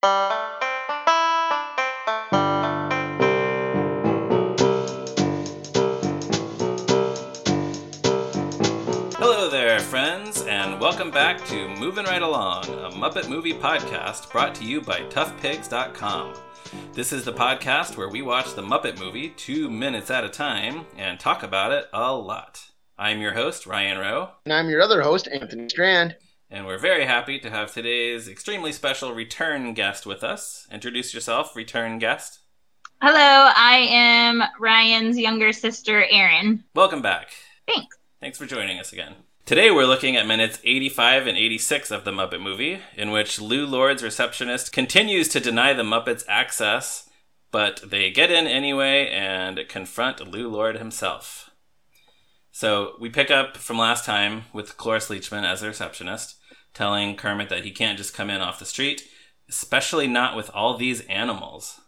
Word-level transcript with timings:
Hello 0.00 0.20
there, 9.50 9.80
friends, 9.80 10.42
and 10.42 10.80
welcome 10.80 11.10
back 11.10 11.44
to 11.46 11.68
Moving 11.80 12.04
Right 12.04 12.22
Along, 12.22 12.64
a 12.66 12.90
Muppet 12.90 13.28
movie 13.28 13.54
podcast 13.54 14.30
brought 14.30 14.54
to 14.54 14.64
you 14.64 14.80
by 14.80 15.00
ToughPigs.com. 15.00 16.34
This 16.92 17.12
is 17.12 17.24
the 17.24 17.32
podcast 17.32 17.96
where 17.96 18.08
we 18.08 18.22
watch 18.22 18.54
the 18.54 18.62
Muppet 18.62 19.00
movie 19.00 19.30
two 19.30 19.68
minutes 19.68 20.12
at 20.12 20.22
a 20.22 20.28
time 20.28 20.86
and 20.96 21.18
talk 21.18 21.42
about 21.42 21.72
it 21.72 21.86
a 21.92 22.14
lot. 22.14 22.70
I'm 22.96 23.20
your 23.20 23.34
host, 23.34 23.66
Ryan 23.66 23.98
Roe, 23.98 24.28
And 24.44 24.54
I'm 24.54 24.68
your 24.68 24.80
other 24.80 25.02
host, 25.02 25.26
Anthony 25.26 25.68
Strand. 25.68 26.14
And 26.50 26.66
we're 26.66 26.78
very 26.78 27.04
happy 27.04 27.38
to 27.38 27.50
have 27.50 27.72
today's 27.72 28.28
extremely 28.28 28.72
special 28.72 29.14
return 29.14 29.74
guest 29.74 30.06
with 30.06 30.24
us. 30.24 30.66
Introduce 30.72 31.12
yourself, 31.12 31.54
return 31.54 31.98
guest. 31.98 32.40
Hello, 33.00 33.52
I 33.54 33.86
am 33.90 34.42
Ryan's 34.58 35.18
younger 35.18 35.52
sister, 35.52 36.04
Erin. 36.10 36.64
Welcome 36.74 37.02
back. 37.02 37.30
Thanks. 37.66 37.96
Thanks 38.20 38.38
for 38.38 38.46
joining 38.46 38.80
us 38.80 38.92
again. 38.92 39.14
Today 39.44 39.70
we're 39.70 39.86
looking 39.86 40.16
at 40.16 40.26
minutes 40.26 40.58
85 40.64 41.26
and 41.26 41.38
86 41.38 41.90
of 41.90 42.04
the 42.04 42.10
Muppet 42.10 42.42
movie, 42.42 42.80
in 42.96 43.10
which 43.10 43.40
Lou 43.40 43.66
Lord's 43.66 44.02
receptionist 44.02 44.72
continues 44.72 45.28
to 45.28 45.40
deny 45.40 45.72
the 45.72 45.82
Muppets 45.82 46.24
access, 46.28 47.08
but 47.50 47.80
they 47.88 48.10
get 48.10 48.30
in 48.30 48.46
anyway 48.46 49.08
and 49.08 49.60
confront 49.68 50.26
Lou 50.26 50.48
Lord 50.48 50.76
himself. 50.76 51.47
So 52.58 52.94
we 52.98 53.08
pick 53.08 53.30
up 53.30 53.56
from 53.56 53.78
last 53.78 54.04
time 54.04 54.46
with 54.52 54.76
Cloris 54.76 55.08
Leachman 55.08 55.44
as 55.44 55.60
the 55.60 55.68
receptionist, 55.68 56.34
telling 56.74 57.14
Kermit 57.14 57.50
that 57.50 57.62
he 57.62 57.70
can't 57.70 57.96
just 57.96 58.14
come 58.14 58.30
in 58.30 58.40
off 58.40 58.58
the 58.58 58.64
street, 58.64 59.04
especially 59.48 60.08
not 60.08 60.34
with 60.34 60.50
all 60.52 60.76
these 60.76 61.02
animals. 61.02 61.80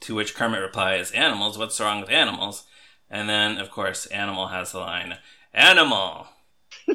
To 0.00 0.14
which 0.14 0.34
Kermit 0.34 0.62
replies, 0.62 1.10
Animals? 1.10 1.58
What's 1.58 1.78
wrong 1.78 2.00
with 2.00 2.08
animals? 2.08 2.64
And 3.10 3.28
then, 3.28 3.58
of 3.58 3.70
course, 3.70 4.06
Animal 4.06 4.46
has 4.46 4.72
the 4.72 4.78
line, 4.78 5.18
Animal! 5.52 6.28
I 6.88 6.94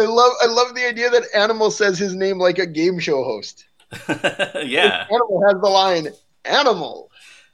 love 0.00 0.32
I 0.42 0.46
love 0.46 0.74
the 0.74 0.84
idea 0.84 1.10
that 1.10 1.32
Animal 1.32 1.70
says 1.70 1.96
his 1.96 2.16
name 2.16 2.40
like 2.40 2.58
a 2.58 2.66
game 2.66 2.98
show 2.98 3.22
host. 3.22 3.66
yeah, 4.08 5.06
Animal 5.12 5.44
has 5.46 5.60
the 5.60 5.70
line, 5.70 6.08
Animal. 6.44 7.07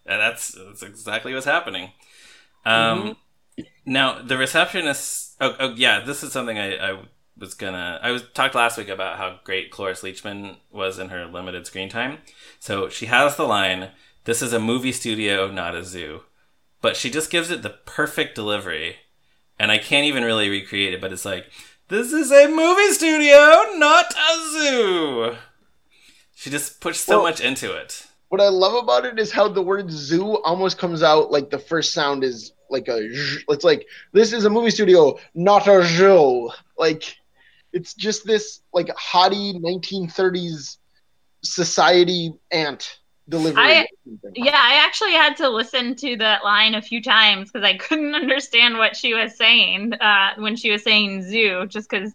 And 0.07 0.21
that's, 0.21 0.53
that's 0.53 0.83
exactly 0.83 1.35
what's 1.35 1.47
happening. 1.47 1.93
Um, 2.65 3.17
Now, 3.87 4.21
the 4.23 4.37
receptionist. 4.37 5.37
Oh, 5.41 5.55
oh, 5.61 5.75
yeah, 5.77 6.01
this 6.01 6.23
is 6.23 6.33
something 6.33 6.59
I, 6.59 6.77
I 6.77 6.99
was 7.39 7.55
gonna. 7.55 8.01
I 8.03 8.11
was 8.11 8.23
talked 8.35 8.55
last 8.55 8.79
week 8.79 8.89
about 8.89 9.19
how 9.19 9.39
great 9.45 9.71
Cloris 9.71 10.03
Leachman 10.03 10.57
was 10.73 10.99
in 10.99 11.11
her 11.11 11.27
limited 11.27 11.67
screen 11.67 11.89
time. 11.89 12.19
So 12.59 12.89
she 12.89 13.07
has 13.07 13.37
the 13.37 13.45
line, 13.45 13.91
"This 14.25 14.43
is 14.43 14.53
a 14.53 14.59
movie 14.59 14.93
studio, 14.93 15.51
not 15.51 15.75
a 15.77 15.85
zoo," 15.85 16.23
but 16.81 16.97
she 16.97 17.11
just 17.11 17.31
gives 17.31 17.51
it 17.51 17.63
the 17.63 17.71
perfect 17.71 18.35
delivery, 18.35 18.97
and 19.59 19.71
I 19.71 19.79
can't 19.79 20.07
even 20.07 20.25
really 20.25 20.49
recreate 20.49 20.95
it. 20.95 21.01
But 21.01 21.13
it's 21.13 21.25
like, 21.25 21.47
"This 21.89 22.13
is 22.13 22.33
a 22.33 22.49
movie 22.49 22.93
studio, 22.93 23.77
not 23.77 24.15
a 24.15 24.51
zoo." 24.53 25.37
She 26.35 26.51
just 26.51 26.81
puts 26.81 27.01
so 27.01 27.19
Well- 27.19 27.31
much 27.31 27.41
into 27.41 27.73
it. 27.73 28.07
What 28.35 28.41
I 28.43 28.49
love 28.49 28.75
about 28.83 29.05
it 29.07 29.21
is 29.21 29.31
how 29.31 29.47
the 29.49 29.63
word 29.63 29.91
zoo 29.93 30.43
almost 30.43 30.77
comes 30.79 31.05
out 31.05 31.31
like 31.31 31.51
the 31.51 31.59
first 31.59 31.93
sound 31.93 32.25
is 32.25 32.53
like 32.69 32.89
a. 32.89 32.99
It's 33.49 33.65
like 33.65 33.87
this 34.13 34.33
is 34.33 34.45
a 34.45 34.51
movie 34.51 34.71
studio, 34.71 35.19
not 35.35 35.69
a 35.69 35.85
zoo. 35.85 36.51
Like 36.77 37.17
it's 37.73 37.95
just 37.95 38.27
this 38.27 38.61
like 38.73 38.91
haughty 38.97 39.55
1930s 39.55 40.79
society 41.43 42.33
ant 42.51 42.99
delivery. 43.29 43.63
I- 43.63 43.87
Yeah, 44.35 44.51
I 44.57 44.85
actually 44.85 45.13
had 45.13 45.37
to 45.37 45.49
listen 45.49 45.95
to 45.97 46.17
that 46.17 46.45
line 46.45 46.75
a 46.75 46.83
few 46.83 47.03
times 47.03 47.53
because 47.53 47.65
I 47.65 47.77
couldn't 47.77 48.15
understand 48.23 48.79
what 48.79 48.97
she 48.97 49.15
was 49.15 49.37
saying 49.37 49.95
uh, 49.95 50.35
when 50.39 50.57
she 50.57 50.71
was 50.73 50.83
saying 50.83 51.23
zoo, 51.23 51.67
just 51.67 51.89
because, 51.89 52.13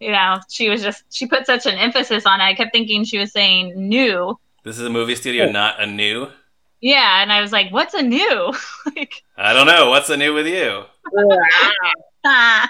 you 0.00 0.10
know, 0.10 0.40
she 0.50 0.68
was 0.70 0.82
just, 0.82 1.04
she 1.10 1.26
put 1.26 1.46
such 1.46 1.66
an 1.66 1.76
emphasis 1.76 2.26
on 2.26 2.40
it. 2.40 2.44
I 2.44 2.54
kept 2.54 2.72
thinking 2.72 3.04
she 3.04 3.18
was 3.18 3.32
saying 3.32 3.74
new. 3.76 4.38
This 4.64 4.78
is 4.78 4.84
a 4.86 4.90
movie 4.90 5.14
studio, 5.16 5.46
Oh. 5.46 5.50
not 5.52 5.80
a 5.82 5.86
new. 5.86 6.28
Yeah, 6.80 7.22
and 7.22 7.32
I 7.32 7.40
was 7.40 7.52
like, 7.52 7.72
what's 7.72 7.94
a 7.94 8.02
new? 8.02 8.52
like, 8.96 9.12
I 9.36 9.52
don't 9.52 9.66
know. 9.66 9.90
What's 9.90 10.10
a 10.10 10.16
new 10.16 10.34
with 10.34 10.46
you? 10.46 10.84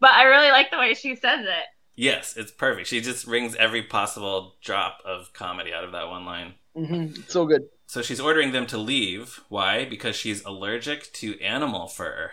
But 0.00 0.10
I 0.14 0.24
really 0.24 0.50
like 0.50 0.70
the 0.72 0.78
way 0.78 0.94
she 0.94 1.14
says 1.14 1.40
it. 1.46 1.64
Yes, 1.94 2.36
it's 2.36 2.50
perfect. 2.50 2.88
She 2.88 3.00
just 3.00 3.24
wrings 3.26 3.54
every 3.54 3.82
possible 3.84 4.56
drop 4.60 4.98
of 5.04 5.32
comedy 5.32 5.72
out 5.72 5.84
of 5.84 5.92
that 5.92 6.08
one 6.08 6.24
line. 6.24 6.54
hmm 6.74 7.08
So 7.28 7.46
good. 7.46 7.62
So 7.86 8.02
she's 8.02 8.18
ordering 8.18 8.50
them 8.50 8.66
to 8.66 8.78
leave. 8.78 9.40
Why? 9.48 9.84
Because 9.84 10.16
she's 10.16 10.44
allergic 10.44 11.12
to 11.14 11.40
animal 11.40 11.86
fur. 11.86 12.32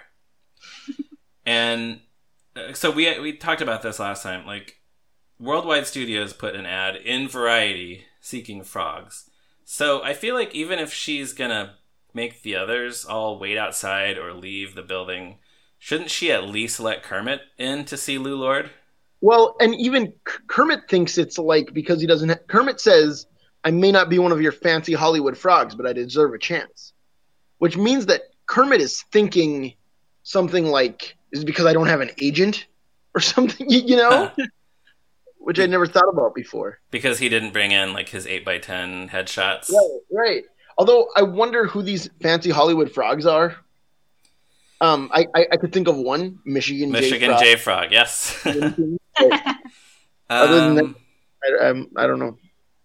and 1.46 2.00
uh, 2.56 2.74
so 2.74 2.90
we 2.90 3.20
we 3.20 3.34
talked 3.38 3.62
about 3.62 3.84
this 3.84 4.00
last 4.00 4.24
time. 4.24 4.48
Like 4.48 4.79
Worldwide 5.40 5.88
Studios 5.88 6.34
put 6.34 6.54
an 6.54 6.66
ad 6.66 6.98
in 6.98 7.30
Variety 7.30 8.04
seeking 8.20 8.62
frogs. 8.62 9.30
So 9.64 10.04
I 10.04 10.14
feel 10.14 10.36
like 10.36 10.54
even 10.54 10.80
if 10.80 10.92
she's 10.92 11.32
gonna 11.32 11.76
make 12.14 12.42
the 12.42 12.58
others 12.58 13.06
all 13.06 13.40
wait 13.40 13.58
outside 13.58 14.18
or 14.18 14.34
leave 14.34 14.76
the 14.76 14.82
building, 14.82 15.38
shouldn't 15.78 16.12
she 16.12 16.30
at 16.30 16.50
least 16.50 16.82
let 16.82 17.04
Kermit 17.04 17.40
in 17.58 17.86
to 17.86 17.96
see 17.96 18.18
Lou 18.18 18.36
Lord? 18.36 18.70
Well, 19.22 19.56
and 19.62 19.74
even 19.76 20.12
Kermit 20.26 20.90
thinks 20.90 21.18
it's 21.18 21.38
like 21.38 21.74
because 21.74 22.02
he 22.02 22.08
doesn't. 22.08 22.30
Ha- 22.30 22.40
Kermit 22.50 22.82
says, 22.82 23.26
"I 23.64 23.72
may 23.72 23.94
not 23.94 24.10
be 24.10 24.20
one 24.20 24.34
of 24.34 24.42
your 24.42 24.52
fancy 24.52 24.94
Hollywood 24.94 25.38
frogs, 25.38 25.74
but 25.74 25.88
I 25.88 25.94
deserve 25.94 26.34
a 26.34 26.40
chance," 26.40 26.92
which 27.60 27.78
means 27.78 28.08
that 28.08 28.24
Kermit 28.46 28.82
is 28.82 29.04
thinking 29.14 29.74
something 30.24 30.66
like, 30.66 31.16
"Is 31.32 31.44
it 31.44 31.46
because 31.46 31.66
I 31.66 31.72
don't 31.74 31.88
have 31.88 32.02
an 32.02 32.12
agent 32.22 32.68
or 33.16 33.22
something?" 33.22 33.70
You, 33.70 33.80
you 33.80 33.96
know, 33.96 34.32
which 35.40 35.60
I 35.60 35.66
never 35.66 35.88
thought 35.88 36.10
about 36.12 36.36
before. 36.36 36.80
because 36.92 37.18
he 37.20 37.30
didn't 37.30 37.52
bring 37.54 37.72
in 37.72 37.94
like 37.94 38.10
his 38.10 38.26
8x10 38.28 39.10
headshots. 39.10 39.72
Right, 39.72 40.00
right. 40.12 40.44
Although 40.78 41.08
I 41.16 41.24
wonder 41.24 41.66
who 41.66 41.82
these 41.82 42.10
fancy 42.22 42.52
Hollywood 42.52 42.92
frogs 42.92 43.26
are. 43.26 43.56
Um, 44.82 45.10
I 45.14 45.26
I, 45.36 45.48
I 45.54 45.58
could 45.58 45.74
think 45.74 45.88
of 45.90 45.98
one, 45.98 46.40
Michigan. 46.46 46.92
Michigan 46.92 47.32
Frog. 47.32 47.42
J 47.42 47.56
Frog, 47.58 47.92
yes. 47.92 48.40
Other 48.46 48.62
than 50.62 50.76
that- 50.76 50.84
Um, 50.84 50.96
I, 51.44 51.66
I'm- 51.66 51.90
I 51.98 52.08
don't 52.08 52.20
know. 52.20 52.38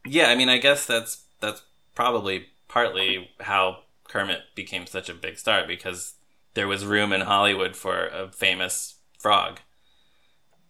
yeah, 0.06 0.26
I 0.28 0.34
mean, 0.36 0.48
I 0.48 0.58
guess 0.58 0.86
that's 0.86 1.24
that's 1.40 1.62
probably 1.94 2.46
partly 2.68 3.30
how 3.40 3.78
Kermit 4.08 4.40
became 4.54 4.86
such 4.86 5.08
a 5.08 5.14
big 5.14 5.38
star 5.38 5.66
because 5.66 6.14
there 6.54 6.66
was 6.68 6.84
room 6.86 7.12
in 7.12 7.20
Hollywood 7.22 7.76
for 7.76 8.06
a 8.08 8.30
famous 8.32 8.96
frog. 9.18 9.60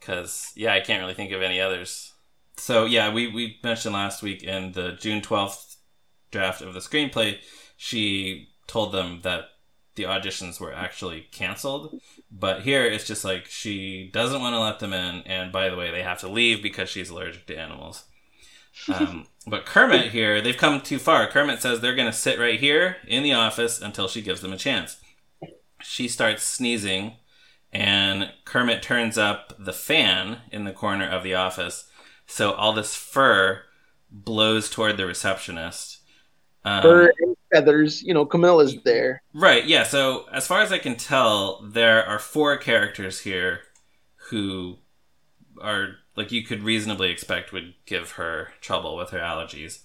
Because 0.04 0.52
yeah, 0.54 0.74
I 0.74 0.80
can't 0.80 1.00
really 1.00 1.14
think 1.14 1.32
of 1.32 1.40
any 1.40 1.60
others. 1.60 2.12
So 2.56 2.84
yeah, 2.84 3.12
we 3.12 3.28
we 3.28 3.58
mentioned 3.64 3.94
last 3.94 4.22
week 4.22 4.42
in 4.42 4.72
the 4.72 4.92
June 4.92 5.22
twelfth 5.22 5.76
draft 6.30 6.60
of 6.60 6.74
the 6.74 6.80
screenplay, 6.80 7.38
she 7.76 8.48
told 8.66 8.92
them 8.92 9.20
that 9.22 9.44
the 9.94 10.02
auditions 10.02 10.60
were 10.60 10.74
actually 10.74 11.28
canceled. 11.32 12.00
But 12.30 12.62
here 12.62 12.84
it's 12.84 13.06
just 13.06 13.24
like 13.24 13.46
she 13.46 14.10
doesn't 14.12 14.40
want 14.40 14.54
to 14.54 14.60
let 14.60 14.80
them 14.80 14.92
in, 14.92 15.22
and 15.22 15.52
by 15.52 15.70
the 15.70 15.76
way, 15.76 15.90
they 15.90 16.02
have 16.02 16.20
to 16.20 16.28
leave 16.28 16.62
because 16.62 16.90
she's 16.90 17.10
allergic 17.10 17.46
to 17.46 17.56
animals. 17.56 18.04
Um, 18.92 19.26
but 19.46 19.64
Kermit 19.64 20.10
here, 20.10 20.40
they've 20.40 20.56
come 20.56 20.80
too 20.80 20.98
far. 20.98 21.26
Kermit 21.28 21.62
says 21.62 21.80
they're 21.80 21.94
going 21.94 22.10
to 22.10 22.16
sit 22.16 22.38
right 22.38 22.58
here 22.58 22.96
in 23.06 23.22
the 23.22 23.34
office 23.34 23.80
until 23.80 24.08
she 24.08 24.22
gives 24.22 24.40
them 24.40 24.52
a 24.52 24.58
chance. 24.58 24.96
She 25.82 26.08
starts 26.08 26.42
sneezing, 26.42 27.16
and 27.74 28.30
Kermit 28.44 28.82
turns 28.82 29.18
up 29.18 29.52
the 29.58 29.72
fan 29.72 30.38
in 30.52 30.64
the 30.64 30.72
corner 30.72 31.08
of 31.08 31.22
the 31.22 31.34
office, 31.34 31.90
so 32.26 32.52
all 32.52 32.72
this 32.72 32.94
fur 32.94 33.62
blows 34.10 34.70
toward 34.70 34.96
the 34.96 35.06
receptionist. 35.06 35.98
Um, 36.64 36.82
Fur 36.82 37.12
and 37.18 37.36
feathers. 37.52 38.02
You 38.02 38.14
know, 38.14 38.24
Camilla's 38.24 38.76
there. 38.84 39.22
Right, 39.34 39.66
yeah. 39.66 39.82
So, 39.82 40.26
as 40.32 40.46
far 40.46 40.62
as 40.62 40.72
I 40.72 40.78
can 40.78 40.96
tell, 40.96 41.60
there 41.62 42.02
are 42.06 42.18
four 42.18 42.56
characters 42.56 43.20
here 43.20 43.60
who 44.30 44.78
are, 45.60 45.96
like, 46.16 46.32
you 46.32 46.42
could 46.42 46.62
reasonably 46.62 47.10
expect 47.10 47.52
would 47.52 47.74
give 47.84 48.12
her 48.12 48.48
trouble 48.62 48.96
with 48.96 49.10
her 49.10 49.18
allergies. 49.18 49.80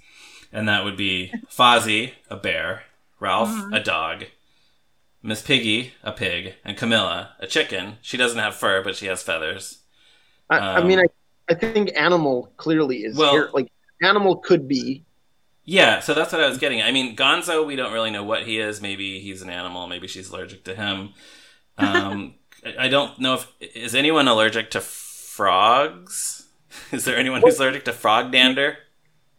And 0.54 0.70
that 0.70 0.84
would 0.86 0.96
be 0.96 1.34
Fozzie, 1.50 2.14
a 2.30 2.38
bear, 2.38 2.84
Rowlf, 3.20 3.50
Mhm. 3.50 3.76
a 3.76 3.84
dog, 3.84 4.26
Miss 5.22 5.42
Piggy, 5.42 5.94
a 6.04 6.12
pig, 6.12 6.56
and 6.64 6.78
Camilla, 6.78 7.36
a 7.40 7.48
chicken. 7.48 7.98
She 8.02 8.16
doesn't 8.18 8.40
have 8.40 8.56
fur, 8.56 8.82
but 8.84 8.96
she 8.96 9.08
has 9.08 9.22
feathers. 9.22 9.80
I, 10.50 10.58
I 10.58 10.76
Um, 10.80 10.88
mean, 10.88 11.00
I, 11.00 11.06
I 11.50 11.54
think 11.56 11.92
animal 11.96 12.52
clearly 12.58 13.00
is 13.00 13.18
Well- 13.18 13.32
here. 13.34 13.50
Like 13.54 13.72
animal 14.02 14.38
could 14.38 14.68
be. 14.68 15.04
Yeah, 15.66 16.00
so 16.00 16.16
that's 16.16 16.32
what 16.34 16.42
I 16.42 16.50
was 16.50 16.58
getting. 16.58 16.82
I 16.82 16.92
mean, 16.92 17.16
Gonzo, 17.16 17.64
we 17.68 17.76
don't 17.76 17.94
really 17.94 18.10
know 18.10 18.24
what 18.24 18.44
he 18.44 18.58
is. 18.60 18.82
Maybe 18.82 19.20
he's 19.20 19.44
an 19.44 19.52
animal. 19.52 19.86
Maybe 19.88 20.08
she's 20.08 20.30
allergic 20.32 20.64
to 20.64 20.74
him. 20.74 21.14
Um, 21.78 22.36
I 22.66 22.76
I 22.86 22.88
don't 22.88 23.20
know 23.20 23.36
if 23.36 23.48
is 23.60 23.94
anyone 23.94 24.28
allergic 24.28 24.72
to 24.72 24.82
frogs. 24.82 26.48
Is 26.92 27.06
there 27.06 27.18
anyone 27.18 27.42
who's 27.42 27.60
allergic 27.60 27.86
to 27.86 27.94
frog 27.94 28.32
dander? 28.32 28.78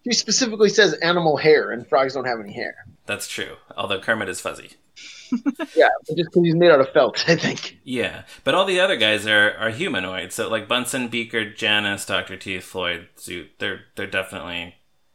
She 0.05 0.13
specifically 0.15 0.69
says 0.69 0.95
animal 0.95 1.37
hair, 1.37 1.71
and 1.71 1.87
frogs 1.87 2.15
don't 2.15 2.25
have 2.25 2.41
any 2.41 2.53
hair. 2.53 2.75
That's 3.07 3.29
true. 3.29 3.57
Although 3.77 4.01
Kermit 4.01 4.29
is 4.29 4.41
fuzzy. 4.41 4.71
Yeah, 5.77 5.89
just 6.09 6.31
because 6.31 6.43
he's 6.45 6.55
made 6.55 6.71
out 6.71 6.81
of 6.81 6.91
felt, 6.93 7.25
I 7.29 7.37
think. 7.37 7.79
Yeah, 7.85 8.23
but 8.45 8.55
all 8.55 8.65
the 8.65 8.81
other 8.81 8.97
guys 8.97 9.27
are, 9.27 9.53
are 9.57 9.71
humanoid. 9.71 10.33
So 10.33 10.49
like 10.49 10.69
Bunsen, 10.69 11.09
Beaker, 11.09 11.51
Janice, 11.51 12.05
Doctor 12.05 12.37
Teeth, 12.37 12.65
Floyd, 12.65 13.09
Zoot, 13.17 13.49
they're 13.59 13.83
they're 13.97 14.07
definitely 14.07 14.75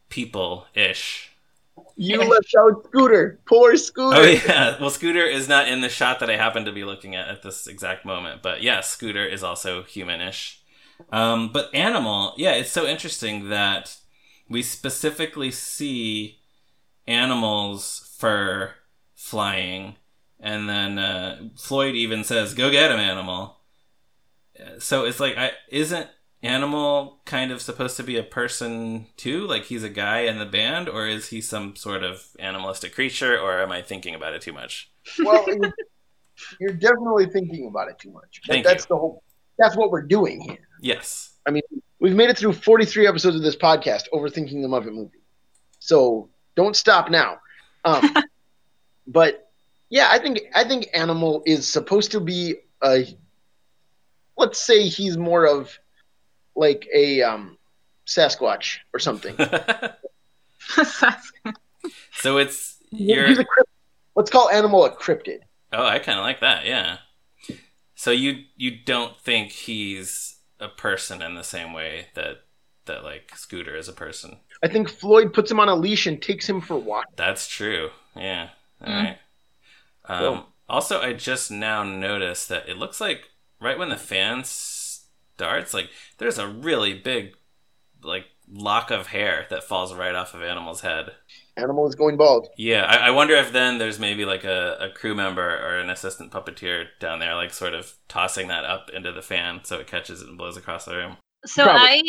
people 0.09 0.65
ish. 0.73 1.31
You 1.97 2.19
left 2.19 2.53
out 2.57 2.85
Scooter. 2.85 3.39
Poor 3.45 3.75
Scooter. 3.75 4.17
Oh 4.17 4.23
yeah. 4.23 4.79
Well, 4.79 4.89
Scooter 4.89 5.25
is 5.25 5.47
not 5.47 5.67
in 5.67 5.81
the 5.81 5.89
shot 5.89 6.19
that 6.19 6.29
I 6.29 6.37
happen 6.37 6.65
to 6.65 6.71
be 6.71 6.83
looking 6.83 7.15
at 7.15 7.27
at 7.27 7.41
this 7.41 7.67
exact 7.67 8.05
moment. 8.05 8.41
But 8.41 8.63
yes, 8.63 8.89
Scooter 8.89 9.25
is 9.25 9.43
also 9.43 9.83
human-ish. 9.83 10.61
Um, 11.11 11.51
but 11.51 11.73
animal, 11.73 12.33
yeah, 12.37 12.53
it's 12.53 12.71
so 12.71 12.85
interesting 12.85 13.49
that 13.49 13.97
we 14.49 14.61
specifically 14.61 15.51
see 15.51 16.39
animals 17.07 18.15
fur 18.17 18.73
flying, 19.13 19.95
and 20.39 20.69
then 20.69 20.97
uh, 20.99 21.49
Floyd 21.55 21.95
even 21.95 22.23
says, 22.23 22.53
"Go 22.53 22.69
get 22.71 22.91
him, 22.91 22.99
animal." 22.99 23.57
Uh, 24.59 24.79
So 24.79 25.05
it's 25.05 25.19
like, 25.19 25.37
I, 25.37 25.51
isn't 25.69 26.07
animal 26.43 27.21
kind 27.25 27.51
of 27.51 27.61
supposed 27.61 27.97
to 27.97 28.03
be 28.03 28.17
a 28.17 28.23
person 28.23 29.07
too? 29.17 29.47
Like 29.47 29.63
he's 29.65 29.83
a 29.83 29.89
guy 29.89 30.21
in 30.21 30.39
the 30.39 30.45
band, 30.45 30.87
or 30.87 31.07
is 31.07 31.29
he 31.29 31.41
some 31.41 31.75
sort 31.75 32.03
of 32.03 32.27
animalistic 32.39 32.93
creature? 32.93 33.37
Or 33.37 33.61
am 33.61 33.71
I 33.71 33.81
thinking 33.81 34.15
about 34.15 34.33
it 34.33 34.41
too 34.41 34.53
much? 34.53 34.91
Well, 35.23 35.43
you're, 35.47 35.73
you're 36.59 36.73
definitely 36.73 37.27
thinking 37.27 37.67
about 37.67 37.89
it 37.89 37.99
too 37.99 38.11
much. 38.11 38.41
Thank 38.47 38.65
that's 38.65 38.83
you. 38.83 38.89
the 38.89 38.97
whole. 38.97 39.23
That's 39.57 39.75
what 39.77 39.89
we're 39.89 40.01
doing 40.01 40.41
here. 40.41 40.67
Yes. 40.81 41.31
I 41.47 41.51
mean, 41.51 41.63
we've 41.99 42.15
made 42.15 42.29
it 42.29 42.37
through 42.37 42.53
43 42.53 43.07
episodes 43.07 43.35
of 43.37 43.41
this 43.41 43.55
podcast, 43.55 44.03
overthinking 44.13 44.61
the 44.61 44.67
Muppet 44.67 44.93
movie. 44.93 45.21
So 45.79 46.29
don't 46.55 46.75
stop 46.75 47.09
now. 47.09 47.37
Um, 47.85 48.13
but 49.07 49.44
yeah, 49.89 50.07
I 50.11 50.19
think 50.19 50.41
I 50.55 50.63
think 50.63 50.87
Animal 50.93 51.43
is 51.45 51.71
supposed 51.71 52.11
to 52.11 52.19
be 52.19 52.55
a. 52.83 53.05
Let's 54.37 54.59
say 54.59 54.87
he's 54.87 55.17
more 55.17 55.45
of 55.45 55.77
like 56.55 56.87
a 56.93 57.21
um, 57.21 57.57
Sasquatch 58.05 58.77
or 58.93 58.99
something. 58.99 59.35
so 62.13 62.37
it's 62.37 62.77
you're. 62.91 63.25
a 63.25 63.35
crypt- 63.45 63.69
let's 64.15 64.31
call 64.31 64.49
Animal 64.49 64.85
a 64.85 64.91
cryptid. 64.95 65.39
Oh, 65.71 65.85
I 65.85 65.99
kind 65.99 66.17
of 66.17 66.23
like 66.23 66.39
that. 66.41 66.65
Yeah. 66.65 66.97
So 67.95 68.11
you 68.11 68.43
you 68.57 68.71
don't 68.85 69.17
think 69.19 69.51
he's 69.51 70.35
a 70.59 70.67
person 70.67 71.21
in 71.21 71.35
the 71.35 71.43
same 71.43 71.73
way 71.73 72.07
that 72.15 72.41
that 72.85 73.03
like 73.03 73.31
Scooter 73.35 73.75
is 73.75 73.87
a 73.87 73.93
person? 73.93 74.37
I 74.63 74.67
think 74.67 74.89
Floyd 74.89 75.33
puts 75.33 75.51
him 75.51 75.59
on 75.59 75.69
a 75.69 75.75
leash 75.75 76.07
and 76.07 76.21
takes 76.21 76.47
him 76.47 76.61
for 76.61 76.77
walks. 76.77 77.11
That's 77.15 77.47
true. 77.47 77.89
Yeah. 78.15 78.49
All 78.81 78.87
Mm. 78.87 79.03
right. 79.03 79.17
Um, 80.07 80.19
Cool. 80.19 80.45
Also, 80.67 80.99
I 81.01 81.13
just 81.13 81.51
now 81.51 81.83
noticed 81.83 82.49
that 82.49 82.67
it 82.67 82.77
looks 82.77 82.99
like 82.99 83.29
right 83.61 83.77
when 83.77 83.89
the 83.89 83.97
fan 83.97 84.43
starts, 84.43 85.73
like 85.73 85.89
there's 86.17 86.37
a 86.37 86.47
really 86.47 86.93
big 86.93 87.35
like 88.03 88.25
lock 88.51 88.91
of 88.91 89.07
hair 89.07 89.45
that 89.49 89.63
falls 89.63 89.93
right 89.93 90.15
off 90.15 90.33
of 90.33 90.41
Animal's 90.41 90.81
head. 90.81 91.11
Animal 91.57 91.87
is 91.87 91.95
going 91.95 92.17
bald. 92.17 92.49
Yeah, 92.57 92.83
I, 92.83 93.07
I 93.07 93.09
wonder 93.11 93.35
if 93.35 93.51
then 93.51 93.77
there's 93.77 93.99
maybe 93.99 94.25
like 94.25 94.43
a, 94.43 94.77
a 94.79 94.89
crew 94.89 95.15
member 95.15 95.47
or 95.47 95.77
an 95.77 95.89
assistant 95.89 96.31
puppeteer 96.31 96.87
down 96.99 97.19
there, 97.19 97.35
like 97.35 97.53
sort 97.53 97.73
of 97.73 97.93
tossing 98.07 98.47
that 98.49 98.65
up 98.65 98.89
into 98.93 99.11
the 99.11 99.21
fan 99.21 99.61
so 99.63 99.79
it 99.79 99.87
catches 99.87 100.21
it 100.21 100.27
and 100.27 100.37
blows 100.37 100.57
across 100.57 100.85
the 100.85 100.95
room. 100.95 101.17
So 101.45 101.63
Probably. 101.63 101.81
I 101.81 102.03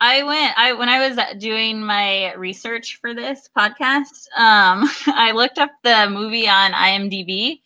I 0.00 0.22
went 0.24 0.58
I 0.58 0.72
when 0.74 0.88
I 0.88 1.08
was 1.08 1.18
doing 1.38 1.82
my 1.82 2.34
research 2.34 2.98
for 3.00 3.14
this 3.14 3.48
podcast, 3.56 4.28
um, 4.36 4.88
I 5.06 5.32
looked 5.34 5.58
up 5.58 5.70
the 5.82 6.08
movie 6.10 6.48
on 6.48 6.72
IMDb, 6.72 7.60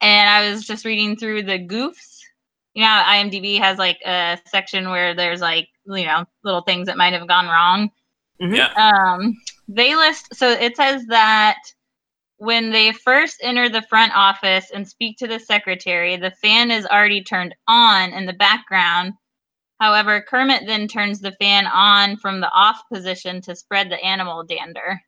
and 0.00 0.28
I 0.28 0.50
was 0.50 0.64
just 0.66 0.84
reading 0.84 1.16
through 1.16 1.44
the 1.44 1.58
goofs. 1.58 2.18
You 2.74 2.82
know, 2.82 3.02
IMDb 3.06 3.58
has 3.58 3.78
like 3.78 4.00
a 4.04 4.38
section 4.46 4.90
where 4.90 5.14
there's 5.14 5.40
like 5.40 5.68
you 5.86 6.04
know 6.06 6.24
little 6.44 6.62
things 6.62 6.86
that 6.86 6.96
might 6.96 7.12
have 7.12 7.28
gone 7.28 7.46
wrong. 7.46 7.90
Mhm. 8.40 8.56
Yeah. 8.56 8.72
Um, 8.74 9.36
they 9.68 9.94
list 9.94 10.34
so 10.34 10.50
it 10.50 10.76
says 10.76 11.06
that 11.06 11.58
when 12.38 12.70
they 12.72 12.92
first 12.92 13.36
enter 13.42 13.68
the 13.68 13.82
front 13.82 14.12
office 14.16 14.70
and 14.72 14.88
speak 14.88 15.18
to 15.18 15.26
the 15.26 15.38
secretary, 15.38 16.16
the 16.16 16.30
fan 16.30 16.70
is 16.70 16.86
already 16.86 17.22
turned 17.22 17.54
on 17.68 18.12
in 18.12 18.24
the 18.26 18.32
background. 18.32 19.12
However, 19.80 20.20
Kermit 20.20 20.66
then 20.66 20.86
turns 20.88 21.20
the 21.20 21.32
fan 21.32 21.66
on 21.66 22.16
from 22.18 22.40
the 22.40 22.50
off 22.52 22.82
position 22.92 23.40
to 23.42 23.56
spread 23.56 23.90
the 23.90 23.98
animal 24.04 24.44
dander. 24.44 25.00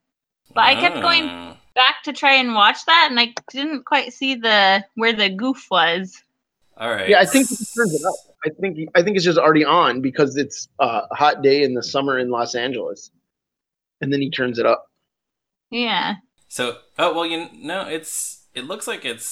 But 0.55 0.65
I 0.65 0.75
kept 0.75 1.01
going 1.01 1.29
Oh. 1.29 1.57
back 1.75 2.03
to 2.05 2.13
try 2.13 2.35
and 2.35 2.55
watch 2.55 2.85
that, 2.87 3.09
and 3.11 3.21
I 3.21 3.35
didn't 3.51 3.85
quite 3.85 4.13
see 4.13 4.35
the 4.35 4.85
where 4.95 5.13
the 5.13 5.29
goof 5.31 5.67
was. 5.71 6.23
All 6.79 6.91
right. 6.91 7.09
Yeah, 7.09 7.21
I 7.21 7.27
think 7.27 7.49
he 7.49 7.57
turns 7.57 7.95
it 7.95 8.03
up. 8.07 8.15
I 8.45 8.51
think 8.61 8.89
I 8.95 9.03
think 9.03 9.17
it's 9.17 9.25
just 9.25 9.39
already 9.39 9.65
on 9.65 10.01
because 10.01 10.37
it's 10.37 10.69
a 10.79 11.15
hot 11.15 11.43
day 11.43 11.63
in 11.63 11.75
the 11.75 11.83
summer 11.83 12.19
in 12.19 12.31
Los 12.31 12.55
Angeles, 12.55 13.11
and 14.01 14.13
then 14.13 14.21
he 14.21 14.31
turns 14.31 14.59
it 14.59 14.67
up. 14.67 14.91
Yeah. 15.71 16.17
So, 16.49 16.79
oh 16.99 17.15
well, 17.15 17.27
you 17.27 17.49
know, 17.55 17.87
it's 17.87 18.47
it 18.55 18.65
looks 18.65 18.87
like 18.87 19.05
it's 19.05 19.27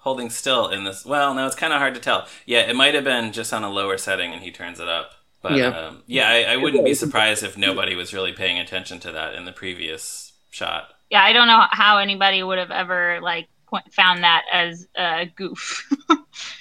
holding 0.00 0.28
still 0.30 0.68
in 0.68 0.84
this. 0.84 1.04
Well, 1.06 1.32
no, 1.34 1.46
it's 1.46 1.56
kind 1.56 1.72
of 1.72 1.78
hard 1.78 1.94
to 1.94 2.00
tell. 2.00 2.26
Yeah, 2.46 2.60
it 2.60 2.76
might 2.76 2.94
have 2.94 3.04
been 3.04 3.32
just 3.32 3.52
on 3.52 3.64
a 3.64 3.70
lower 3.70 3.96
setting 3.98 4.32
and 4.32 4.42
he 4.42 4.50
turns 4.50 4.80
it 4.80 4.88
up. 4.88 5.12
But 5.42 5.52
Yeah. 5.56 5.68
um, 5.68 6.02
yeah, 6.06 6.28
I, 6.28 6.42
I 6.52 6.56
wouldn't 6.56 6.84
be 6.84 6.94
surprised 6.94 7.42
if 7.42 7.56
nobody 7.56 7.94
was 7.94 8.12
really 8.12 8.32
paying 8.32 8.58
attention 8.58 9.00
to 9.00 9.12
that 9.12 9.34
in 9.34 9.46
the 9.46 9.52
previous 9.52 10.32
shot. 10.50 10.88
Yeah, 11.10 11.22
I 11.22 11.32
don't 11.32 11.46
know 11.48 11.62
how 11.70 11.98
anybody 11.98 12.42
would 12.42 12.58
have 12.58 12.70
ever 12.70 13.20
like 13.22 13.48
found 13.92 14.22
that 14.24 14.42
as 14.52 14.86
a 14.96 15.26
goof. 15.34 15.90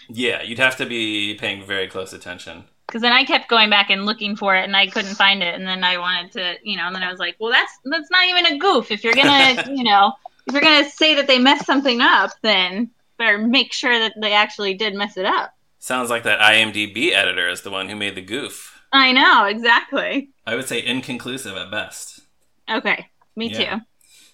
Yeah, 0.10 0.42
you'd 0.42 0.58
have 0.60 0.76
to 0.78 0.86
be 0.86 1.36
paying 1.36 1.64
very 1.66 1.88
close 1.88 2.14
attention. 2.14 2.64
because 2.88 3.02
then 3.04 3.12
I 3.14 3.24
kept 3.24 3.48
going 3.48 3.70
back 3.70 3.90
and 3.92 4.06
looking 4.08 4.36
for 4.36 4.56
it 4.56 4.64
and 4.64 4.76
I 4.76 4.88
couldn't 4.88 5.14
find 5.16 5.44
it 5.44 5.54
and 5.54 5.68
then 5.68 5.84
I 5.84 5.98
wanted 6.00 6.32
to 6.34 6.56
you 6.64 6.76
know 6.78 6.88
and 6.88 6.96
then 6.96 7.04
I 7.04 7.12
was 7.12 7.20
like 7.20 7.36
well 7.40 7.52
that's 7.52 7.72
that's 7.86 8.10
not 8.10 8.26
even 8.28 8.46
a 8.48 8.58
goof 8.58 8.90
if 8.92 9.04
you're 9.04 9.14
gonna 9.14 9.64
you 9.76 9.84
know 9.84 10.14
if 10.48 10.54
you're 10.54 10.64
gonna 10.64 10.90
say 10.90 11.14
that 11.16 11.28
they 11.28 11.38
messed 11.38 11.66
something 11.68 12.02
up 12.02 12.32
then 12.42 12.90
better 13.20 13.38
make 13.38 13.72
sure 13.72 14.00
that 14.00 14.14
they 14.20 14.34
actually 14.34 14.74
did 14.74 14.96
mess 14.96 15.16
it 15.18 15.26
up 15.28 15.54
Sounds 15.78 16.10
like 16.10 16.24
that 16.24 16.40
IMDb 16.42 17.12
editor 17.14 17.48
is 17.48 17.62
the 17.62 17.70
one 17.72 17.88
who 17.88 17.96
made 17.96 18.16
the 18.16 18.22
goof. 18.22 18.82
I 18.92 19.12
know 19.12 19.46
exactly 19.46 20.32
I 20.48 20.56
would 20.56 20.68
say 20.68 20.84
inconclusive 20.84 21.56
at 21.56 21.70
best. 21.70 22.22
okay 22.70 23.08
me 23.36 23.50
Yeah. 23.52 23.76
too 23.78 23.82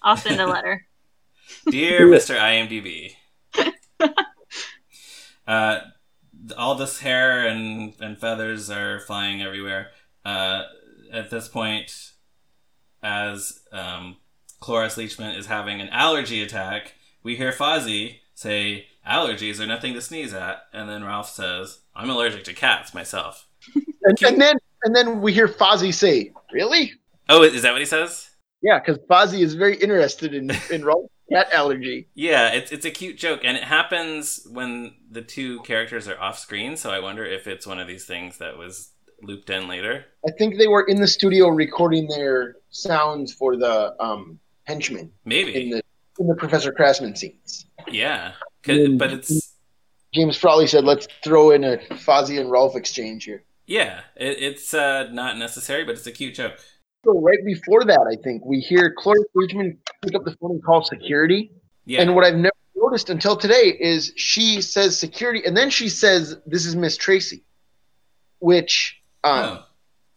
I'll 0.02 0.16
send 0.16 0.40
a 0.40 0.46
letter 0.46 0.86
Dear 1.70 2.06
Mr. 2.08 2.36
IMDb, 2.36 3.12
uh, 5.46 5.80
all 6.56 6.74
this 6.74 7.00
hair 7.00 7.46
and, 7.46 7.94
and 8.00 8.18
feathers 8.18 8.68
are 8.70 9.00
flying 9.00 9.42
everywhere. 9.42 9.90
Uh, 10.24 10.62
at 11.12 11.30
this 11.30 11.46
point, 11.48 12.12
as 13.02 13.60
um, 13.72 14.16
Cloris 14.60 14.96
Leachman 14.96 15.36
is 15.38 15.46
having 15.46 15.80
an 15.80 15.88
allergy 15.90 16.42
attack, 16.42 16.94
we 17.22 17.36
hear 17.36 17.52
Fozzie 17.52 18.18
say, 18.36 18.86
Allergies 19.08 19.58
are 19.60 19.66
nothing 19.66 19.94
to 19.94 20.00
sneeze 20.00 20.32
at. 20.32 20.66
And 20.72 20.88
then 20.88 21.02
Rowlf 21.02 21.26
says, 21.26 21.80
I'm 21.94 22.10
allergic 22.10 22.44
to 22.44 22.54
cats 22.54 22.94
myself. 22.94 23.48
And, 24.04 24.22
and 24.22 24.40
then 24.40 24.56
and 24.84 24.94
then 24.94 25.20
we 25.20 25.32
hear 25.32 25.48
Fozzie 25.48 25.92
say, 25.92 26.30
"Really?" 26.52 26.92
Oh, 27.28 27.42
is 27.42 27.62
that 27.62 27.72
what 27.72 27.80
he 27.80 27.86
says? 27.86 28.30
Yeah, 28.62 28.78
because 28.78 28.98
Fozzie 29.10 29.42
is 29.42 29.54
very 29.54 29.76
interested 29.76 30.32
in 30.32 30.50
in 30.70 30.82
Rowlf's 30.82 31.10
cat 31.32 31.48
allergy. 31.52 32.08
Yeah, 32.14 32.50
it's 32.50 32.70
it's 32.70 32.86
a 32.86 32.90
cute 32.90 33.16
joke, 33.16 33.40
and 33.42 33.56
it 33.56 33.64
happens 33.64 34.46
when 34.48 34.94
the 35.10 35.22
two 35.22 35.60
characters 35.60 36.06
are 36.06 36.20
off 36.20 36.38
screen. 36.38 36.76
So 36.76 36.90
I 36.90 37.00
wonder 37.00 37.24
if 37.24 37.48
it's 37.48 37.66
one 37.66 37.80
of 37.80 37.88
these 37.88 38.04
things 38.04 38.38
that 38.38 38.56
was 38.56 38.92
looped 39.22 39.50
in 39.50 39.66
later. 39.66 40.04
I 40.26 40.30
think 40.38 40.56
they 40.56 40.68
were 40.68 40.84
in 40.84 41.00
the 41.00 41.08
studio 41.08 41.48
recording 41.48 42.06
their 42.06 42.56
sounds 42.70 43.32
for 43.32 43.56
the 43.56 44.00
um, 44.00 44.38
henchmen 44.64 45.10
in 45.24 45.70
the 45.70 45.82
in 46.18 46.26
the 46.26 46.34
Professor 46.34 46.72
Krassman 46.72 47.16
scenes. 47.16 47.66
Yeah. 47.88 48.32
But 48.64 49.12
it's 49.12 49.54
James 50.12 50.36
Frawley 50.36 50.66
said, 50.66 50.84
"Let's 50.84 51.06
throw 51.22 51.50
in 51.50 51.62
a 51.62 51.76
Fozzie 51.76 52.40
and 52.40 52.50
Rowlf 52.50 52.74
exchange 52.74 53.24
here." 53.24 53.44
yeah, 53.66 54.00
it, 54.16 54.38
it's 54.40 54.74
uh, 54.74 55.08
not 55.12 55.36
necessary, 55.38 55.84
but 55.84 55.92
it's 55.96 56.06
a 56.06 56.12
cute 56.12 56.34
joke. 56.34 56.54
So 57.04 57.20
right 57.20 57.38
before 57.44 57.84
that, 57.84 58.06
I 58.10 58.20
think 58.22 58.44
we 58.44 58.58
hear 58.58 58.94
Cloris 58.96 59.24
Leachman 59.36 59.76
pick 60.02 60.14
up 60.14 60.24
the 60.24 60.36
phone 60.40 60.52
and 60.52 60.64
call 60.64 60.82
security. 60.84 61.52
Yeah, 61.84 62.02
And 62.02 62.14
what 62.14 62.24
I've 62.24 62.34
never 62.34 62.52
noticed 62.74 63.10
until 63.10 63.36
today 63.36 63.76
is 63.78 64.12
she 64.16 64.60
says 64.60 64.98
security, 64.98 65.42
and 65.44 65.56
then 65.56 65.70
she 65.70 65.88
says, 65.88 66.36
"This 66.46 66.66
is 66.66 66.74
Miss 66.74 66.96
Tracy," 66.96 67.44
which 68.40 69.00
um, 69.22 69.44
Oh, 69.44 69.64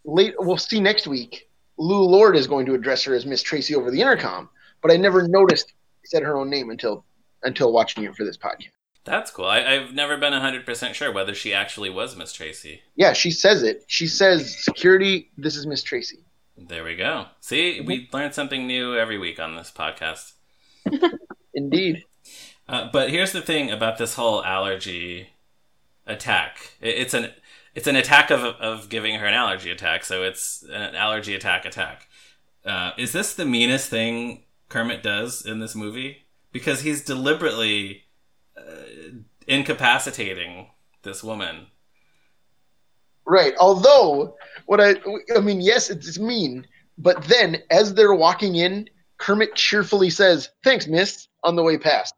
late 0.06 0.34
we'll 0.40 0.58
see 0.58 0.80
next 0.80 1.08
week. 1.08 1.50
Lou 1.78 2.04
Lord 2.04 2.36
is 2.36 2.48
going 2.48 2.66
to 2.66 2.74
address 2.74 3.04
her 3.04 3.14
as 3.14 3.26
Miss 3.26 3.42
Tracy 3.42 3.76
over 3.76 3.90
the 3.92 4.02
intercom, 4.02 4.50
but 4.82 4.92
I 4.92 4.98
never 4.98 5.28
noticed 5.28 5.72
said 6.10 6.24
her 6.24 6.36
own 6.36 6.50
name 6.50 6.70
until 6.70 7.06
until 7.44 7.72
watching 7.72 8.04
it 8.04 8.16
for 8.16 8.26
this 8.26 8.38
podcast. 8.38 8.70
That's 9.06 9.32
cool. 9.32 9.46
I, 9.46 9.66
I've 9.66 9.94
never 9.94 10.18
been 10.18 10.34
100% 10.34 10.94
sure 10.94 11.12
whether 11.12 11.34
she 11.34 11.54
actually 11.54 11.90
was 11.90 12.18
Miss 12.18 12.34
Tracy. 12.34 12.82
Yeah, 12.96 13.14
she 13.14 13.32
says 13.32 13.64
it. 13.64 13.84
She 13.88 14.08
says, 14.08 14.62
"Security, 14.64 15.32
this 15.38 15.56
is 15.56 15.66
Miss 15.66 15.82
Tracy." 15.82 16.20
There 16.58 16.84
we 16.84 16.96
go. 16.96 17.28
See, 17.40 17.80
we 17.80 18.10
learn 18.12 18.34
something 18.34 18.68
new 18.68 18.96
every 18.96 19.18
week 19.18 19.40
on 19.40 19.56
this 19.56 19.72
podcast. 19.72 20.34
Indeed. 21.54 22.04
Uh, 22.68 22.90
but 22.92 23.10
here's 23.10 23.32
the 23.32 23.42
thing 23.42 23.72
about 23.72 23.98
this 23.98 24.16
whole 24.16 24.44
allergy 24.44 25.30
attack. 26.06 26.74
It, 26.82 26.98
it's 26.98 27.14
an 27.14 27.32
it's 27.74 27.88
an 27.88 27.96
attack 27.96 28.30
of 28.30 28.42
of 28.42 28.90
giving 28.90 29.16
her 29.20 29.26
an 29.26 29.34
allergy 29.34 29.72
attack. 29.72 30.04
So 30.04 30.24
it's 30.24 30.64
an 30.64 30.96
allergy 30.96 31.34
attack 31.34 31.66
attack. 31.66 32.08
Uh, 32.66 32.92
is 32.98 33.14
this 33.14 33.34
the 33.34 33.46
meanest 33.46 33.90
thing 33.90 34.44
Kermit 34.70 35.04
does 35.04 35.46
in 35.46 35.60
this 35.60 35.76
movie? 35.76 36.26
Because 36.52 36.82
he's 36.82 37.04
deliberately 37.04 38.04
uh, 38.58 39.20
incapacitating 39.48 40.70
this 41.04 41.24
woman. 41.24 41.68
Right. 43.26 43.54
Although, 43.60 44.36
what 44.66 44.80
I, 44.80 44.96
I 45.36 45.40
mean, 45.40 45.62
yes, 45.62 45.90
it's, 45.90 46.08
it's 46.08 46.20
mean, 46.20 46.66
but 46.98 47.24
then 47.26 47.58
as 47.70 47.94
they're 47.94 48.16
walking 48.16 48.56
in, 48.56 48.90
Kermit 49.18 49.54
cheerfully 49.56 50.10
says, 50.10 50.50
"Thanks, 50.64 50.88
Miss," 50.88 51.28
on 51.44 51.56
the 51.56 51.64
way 51.64 51.78
past. 51.78 52.14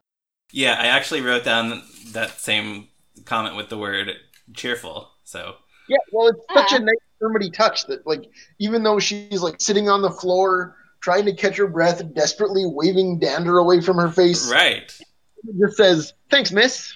Yeah, 0.52 0.76
I 0.78 0.86
actually 0.86 1.20
wrote 1.20 1.44
down 1.44 1.82
that 2.12 2.38
same 2.38 2.88
comment 3.24 3.56
with 3.56 3.68
the 3.68 3.78
word 3.78 4.10
cheerful. 4.54 5.10
So 5.24 5.56
Yeah. 5.88 5.98
Well, 6.12 6.28
it's 6.28 6.44
such 6.54 6.72
a 6.72 6.82
nice 6.82 6.94
Kermity 7.20 7.50
touch 7.50 7.86
that, 7.86 8.06
like, 8.06 8.24
even 8.58 8.82
though 8.82 8.98
she's 8.98 9.42
like 9.42 9.60
sitting 9.60 9.88
on 9.88 10.02
the 10.02 10.10
floor 10.10 10.76
trying 11.02 11.26
to 11.26 11.34
catch 11.34 11.56
her 11.56 11.66
breath, 11.66 12.02
desperately 12.14 12.64
waving 12.64 13.18
dander 13.18 13.58
away 13.58 13.80
from 13.80 13.96
her 13.98 14.10
face, 14.10 14.50
right, 14.50 14.96
he 15.44 15.52
just 15.60 15.76
says, 15.76 16.14
"Thanks, 16.30 16.52
Miss." 16.52 16.94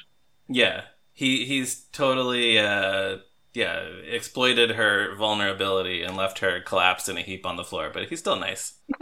yeah, 0.49 0.83
he 1.13 1.45
he's 1.45 1.85
totally 1.93 2.59
uh, 2.59 3.17
yeah 3.53 3.81
exploited 4.11 4.73
her 4.73 5.15
vulnerability 5.17 6.03
and 6.03 6.17
left 6.17 6.39
her 6.41 6.61
collapsed 6.61 7.09
in 7.09 7.19
a 7.19 7.23
heap 7.23 7.47
on 7.47 7.57
the 7.57 7.65
floor. 7.65 7.91
But 7.93 8.09
he's 8.09 8.21
still 8.21 8.37
nice. 8.37 8.75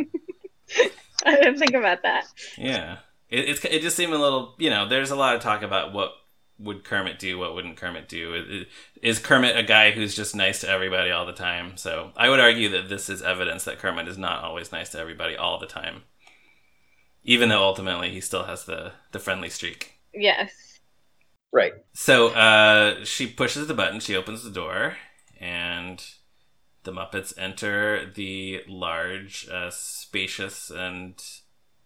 I 1.27 1.37
didn't 1.37 1.59
think 1.59 1.75
about 1.75 2.03
that. 2.03 2.27
Yeah, 2.57 2.99
it 3.29 3.49
it's, 3.49 3.65
it 3.65 3.83
just 3.83 3.97
seemed 3.97 4.13
a 4.13 4.19
little 4.19 4.55
you 4.59 4.71
know. 4.71 4.89
There's 4.89 5.11
a 5.11 5.17
lot 5.17 5.35
of 5.37 5.43
talk 5.43 5.63
about 5.63 5.93
what 5.93 6.13
would 6.59 6.85
Kermit 6.85 7.19
do, 7.19 7.39
what 7.39 7.55
wouldn't 7.55 7.77
Kermit 7.77 8.09
do. 8.09 8.33
It- 8.35 8.51
it- 8.51 8.69
Is 9.03 9.19
Kermit 9.19 9.57
a 9.57 9.63
guy 9.63 9.91
who's 9.91 10.15
just 10.15 10.35
nice 10.37 10.61
to 10.61 10.69
everybody 10.69 11.11
all 11.11 11.27
the 11.27 11.33
time? 11.33 11.77
So 11.77 12.13
I 12.17 12.29
would 12.29 12.41
argue 12.41 12.69
that 12.71 12.89
this 12.89 13.09
is 13.11 13.23
evidence 13.23 13.65
that 13.65 13.79
Kermit 13.79 14.07
is 14.09 14.17
not 14.19 14.45
always 14.45 14.71
nice 14.73 14.91
to 14.91 14.99
everybody 14.99 15.37
all 15.37 15.59
the 15.59 15.67
time. 15.67 16.05
Even 17.25 17.49
though 17.49 17.63
ultimately 17.63 18.11
he 18.11 18.21
still 18.21 18.45
has 18.45 18.65
the, 18.65 18.93
the 19.13 19.19
friendly 19.19 19.51
streak. 19.51 19.95
Yes. 20.13 20.79
Right. 21.53 21.73
So 21.93 22.29
uh, 22.29 23.05
she 23.05 23.27
pushes 23.27 23.67
the 23.67 23.75
button, 23.75 24.01
she 24.01 24.17
opens 24.17 24.43
the 24.43 24.51
door, 24.51 24.97
and 25.41 26.05
the 26.83 26.93
Muppets 26.93 27.33
enter 27.39 28.11
the 28.15 28.63
large, 28.69 29.49
uh, 29.49 29.71
spacious, 29.71 30.71
and 30.71 31.15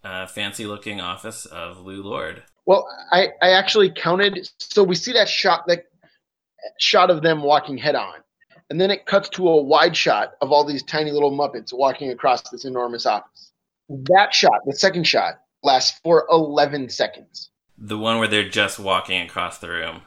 uh, 0.02 0.26
fancy 0.26 0.66
looking 0.66 1.00
office 1.00 1.44
of 1.46 1.80
Lou 1.80 2.02
Lord. 2.02 2.42
Well, 2.68 2.86
I, 3.10 3.28
I 3.40 3.52
actually 3.52 3.90
counted. 3.90 4.46
So 4.58 4.84
we 4.84 4.94
see 4.94 5.14
that 5.14 5.26
shot, 5.26 5.66
that 5.68 5.86
shot 6.78 7.08
of 7.10 7.22
them 7.22 7.42
walking 7.42 7.78
head 7.78 7.94
on, 7.94 8.16
and 8.68 8.78
then 8.78 8.90
it 8.90 9.06
cuts 9.06 9.30
to 9.30 9.48
a 9.48 9.62
wide 9.62 9.96
shot 9.96 10.34
of 10.42 10.52
all 10.52 10.66
these 10.66 10.82
tiny 10.82 11.10
little 11.10 11.32
Muppets 11.32 11.72
walking 11.72 12.10
across 12.10 12.42
this 12.50 12.66
enormous 12.66 13.06
office. 13.06 13.52
That 13.88 14.34
shot, 14.34 14.60
the 14.66 14.74
second 14.74 15.04
shot, 15.04 15.40
lasts 15.62 15.98
for 16.04 16.26
11 16.30 16.90
seconds. 16.90 17.48
The 17.78 17.96
one 17.96 18.18
where 18.18 18.28
they're 18.28 18.50
just 18.50 18.78
walking 18.78 19.22
across 19.22 19.60
the 19.60 19.70
room. 19.70 20.02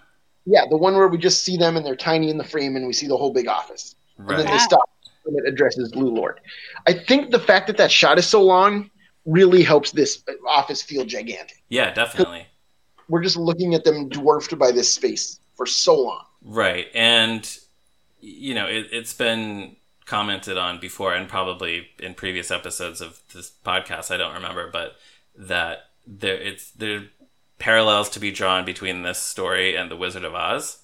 Yeah, 0.46 0.66
the 0.70 0.78
one 0.78 0.94
where 0.94 1.08
we 1.08 1.18
just 1.18 1.44
see 1.44 1.58
them 1.58 1.78
and 1.78 1.84
they're 1.84 1.96
tiny 1.96 2.30
in 2.30 2.38
the 2.38 2.44
frame, 2.44 2.76
and 2.76 2.86
we 2.86 2.94
see 2.94 3.08
the 3.08 3.18
whole 3.18 3.34
big 3.34 3.48
office, 3.48 3.96
right. 4.18 4.38
and 4.38 4.48
then 4.48 4.54
they 4.54 4.60
stop 4.60 4.88
and 5.26 5.36
it 5.36 5.48
addresses 5.48 5.96
Lou 5.96 6.14
Lord. 6.14 6.40
I 6.86 6.94
think 6.94 7.32
the 7.32 7.40
fact 7.40 7.66
that 7.68 7.78
that 7.78 7.92
shot 7.92 8.20
is 8.20 8.28
so 8.28 8.44
long 8.44 8.92
really 9.26 9.64
helps 9.64 9.92
this 9.92 10.24
office 10.48 10.84
feel 10.84 11.06
gigantic. 11.06 11.64
Yeah, 11.70 11.92
definitely. 11.92 12.48
We're 13.10 13.24
just 13.24 13.38
looking 13.38 13.74
at 13.74 13.84
them 13.84 14.10
dwarfed 14.10 14.58
by 14.58 14.72
this 14.72 14.94
space 14.94 15.40
for 15.56 15.66
so 15.66 16.00
long. 16.00 16.26
Right. 16.44 16.88
And, 16.94 17.50
you 18.20 18.56
know, 18.56 18.68
it, 18.68 18.88
it's 18.92 19.14
been 19.14 19.76
commented 20.06 20.58
on 20.58 20.80
before 20.80 21.14
and 21.14 21.30
probably 21.30 21.88
in 22.00 22.14
previous 22.14 22.52
episodes 22.52 23.02
of 23.02 23.22
this 23.34 23.52
podcast, 23.66 24.12
I 24.12 24.18
don't 24.18 24.34
remember, 24.34 24.70
but 24.72 24.96
that 25.38 25.86
there 26.06 26.36
it's 26.36 26.72
there 26.72 26.98
are 26.98 27.04
parallels 27.60 28.10
to 28.10 28.20
be 28.20 28.32
drawn 28.32 28.66
between 28.66 29.04
this 29.04 29.22
story 29.22 29.76
and 29.76 29.90
The 29.90 29.96
Wizard 29.96 30.24
of 30.24 30.34
Oz. 30.34 30.80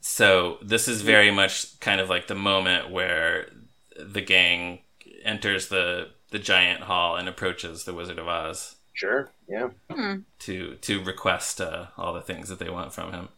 So 0.00 0.56
this 0.62 0.88
is 0.88 1.02
very 1.02 1.30
much 1.30 1.78
kind 1.80 2.00
of 2.00 2.08
like 2.08 2.26
the 2.26 2.34
moment 2.34 2.90
where 2.90 3.50
the 3.98 4.22
gang 4.22 4.80
enters 5.22 5.68
the 5.68 6.08
the 6.30 6.38
giant 6.38 6.82
hall 6.82 7.16
and 7.16 7.28
approaches 7.28 7.84
the 7.84 7.94
Wizard 7.94 8.18
of 8.18 8.26
Oz 8.26 8.76
Sure. 9.00 9.30
Yeah. 9.48 9.70
Hmm. 9.90 10.16
to 10.40 10.74
to 10.74 11.02
request 11.02 11.58
uh, 11.58 11.86
all 11.96 12.12
the 12.12 12.20
things 12.20 12.50
that 12.50 12.58
they 12.58 12.68
want 12.68 12.92
from 12.92 13.12
him. 13.12 13.28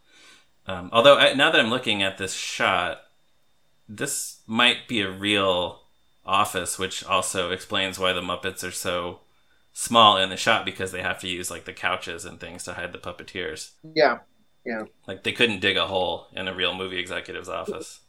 Um, 0.67 0.89
although 0.91 1.17
I, 1.17 1.35
now 1.35 1.51
that 1.51 1.61
I'm 1.61 1.69
looking 1.69 2.03
at 2.03 2.17
this 2.17 2.33
shot, 2.33 2.99
this 3.87 4.41
might 4.45 4.89
be 4.89 4.99
a 4.99 5.09
real 5.09 5.83
office, 6.25 6.77
which 6.77 7.01
also 7.05 7.51
explains 7.51 7.97
why 7.97 8.11
the 8.11 8.19
Muppets 8.19 8.67
are 8.67 8.71
so 8.71 9.21
small 9.71 10.17
in 10.17 10.29
the 10.29 10.35
shot 10.35 10.65
because 10.65 10.91
they 10.91 11.01
have 11.01 11.19
to 11.21 11.29
use 11.29 11.49
like 11.49 11.63
the 11.63 11.71
couches 11.71 12.25
and 12.25 12.41
things 12.41 12.65
to 12.65 12.73
hide 12.73 12.91
the 12.91 12.97
puppeteers. 12.97 13.71
Yeah. 13.95 14.17
Yeah. 14.65 14.83
Like 15.07 15.23
they 15.23 15.31
couldn't 15.31 15.61
dig 15.61 15.77
a 15.77 15.87
hole 15.87 16.27
in 16.33 16.49
a 16.49 16.53
real 16.53 16.75
movie 16.75 16.99
executive's 16.99 17.47
office. 17.47 18.01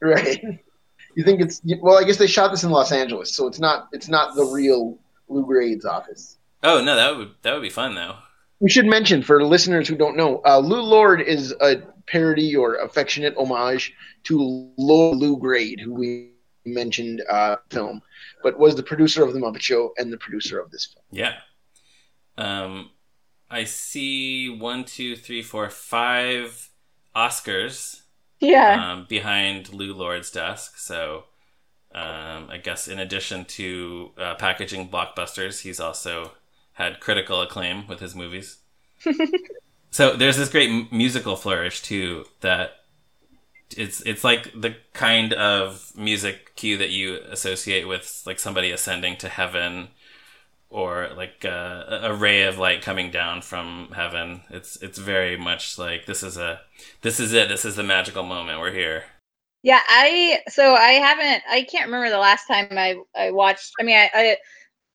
Right. 0.00 0.44
You 1.16 1.24
think 1.24 1.40
it's 1.40 1.62
well? 1.80 1.98
I 1.98 2.04
guess 2.04 2.18
they 2.18 2.26
shot 2.26 2.50
this 2.50 2.64
in 2.64 2.70
Los 2.70 2.92
Angeles, 2.92 3.34
so 3.34 3.46
it's 3.46 3.58
not 3.58 3.88
it's 3.92 4.08
not 4.08 4.36
the 4.36 4.44
real 4.44 4.98
Lou 5.28 5.44
Grade's 5.44 5.84
office. 5.84 6.37
Oh 6.62 6.82
no, 6.82 6.96
that 6.96 7.16
would 7.16 7.30
that 7.42 7.52
would 7.54 7.62
be 7.62 7.70
fun 7.70 7.94
though. 7.94 8.16
We 8.60 8.70
should 8.70 8.86
mention 8.86 9.22
for 9.22 9.44
listeners 9.44 9.86
who 9.86 9.96
don't 9.96 10.16
know, 10.16 10.42
uh, 10.44 10.58
Lou 10.58 10.80
Lord 10.82 11.20
is 11.20 11.54
a 11.60 11.76
parody 12.08 12.56
or 12.56 12.74
affectionate 12.76 13.36
homage 13.36 13.92
to 14.24 14.72
Lord 14.76 15.16
Lou 15.16 15.36
Grade, 15.38 15.78
who 15.78 15.94
we 15.94 16.32
mentioned 16.66 17.22
uh, 17.30 17.56
film, 17.70 18.02
but 18.42 18.58
was 18.58 18.74
the 18.74 18.82
producer 18.82 19.22
of 19.22 19.32
the 19.32 19.38
Muppet 19.38 19.60
Show 19.60 19.92
and 19.96 20.12
the 20.12 20.16
producer 20.18 20.58
of 20.58 20.72
this 20.72 20.86
film. 20.86 21.04
Yeah. 21.12 21.34
Um, 22.36 22.90
I 23.50 23.64
see 23.64 24.48
one, 24.48 24.84
two, 24.84 25.14
three, 25.16 25.42
four, 25.42 25.70
five 25.70 26.70
Oscars 27.14 28.02
Yeah. 28.40 28.92
um, 28.92 29.06
behind 29.08 29.72
Lou 29.72 29.94
Lord's 29.94 30.30
desk. 30.30 30.78
So 30.78 31.24
um, 31.94 32.50
I 32.50 32.60
guess 32.62 32.88
in 32.88 32.98
addition 32.98 33.44
to 33.46 34.10
uh, 34.18 34.34
packaging 34.34 34.88
blockbusters, 34.88 35.62
he's 35.62 35.80
also 35.80 36.32
had 36.78 37.00
critical 37.00 37.42
acclaim 37.42 37.86
with 37.88 37.98
his 37.98 38.14
movies. 38.14 38.58
so 39.90 40.16
there's 40.16 40.36
this 40.36 40.48
great 40.48 40.70
m- 40.70 40.88
musical 40.92 41.36
flourish 41.36 41.82
too 41.82 42.24
that 42.40 42.76
it's 43.76 44.00
it's 44.02 44.24
like 44.24 44.52
the 44.58 44.76
kind 44.92 45.32
of 45.34 45.92
music 45.96 46.54
cue 46.56 46.78
that 46.78 46.90
you 46.90 47.18
associate 47.30 47.86
with 47.86 48.22
like 48.24 48.38
somebody 48.38 48.70
ascending 48.70 49.16
to 49.16 49.28
heaven 49.28 49.88
or 50.70 51.10
like 51.16 51.44
uh, 51.44 52.00
a 52.02 52.14
ray 52.14 52.42
of 52.42 52.58
light 52.58 52.80
coming 52.80 53.10
down 53.10 53.42
from 53.42 53.90
heaven. 53.94 54.42
It's 54.50 54.76
it's 54.82 54.98
very 54.98 55.36
much 55.36 55.78
like 55.78 56.06
this 56.06 56.22
is 56.22 56.36
a 56.36 56.60
this 57.02 57.18
is 57.18 57.32
it. 57.32 57.48
This 57.48 57.64
is 57.64 57.76
the 57.76 57.82
magical 57.82 58.22
moment. 58.22 58.60
We're 58.60 58.72
here. 58.72 59.04
Yeah, 59.62 59.80
I 59.88 60.40
so 60.48 60.74
I 60.74 60.92
haven't 60.92 61.42
I 61.50 61.64
can't 61.64 61.86
remember 61.86 62.10
the 62.10 62.18
last 62.18 62.46
time 62.46 62.68
I 62.70 62.96
I 63.16 63.32
watched 63.32 63.72
I 63.80 63.82
mean 63.82 63.96
I, 63.96 64.10
I 64.14 64.36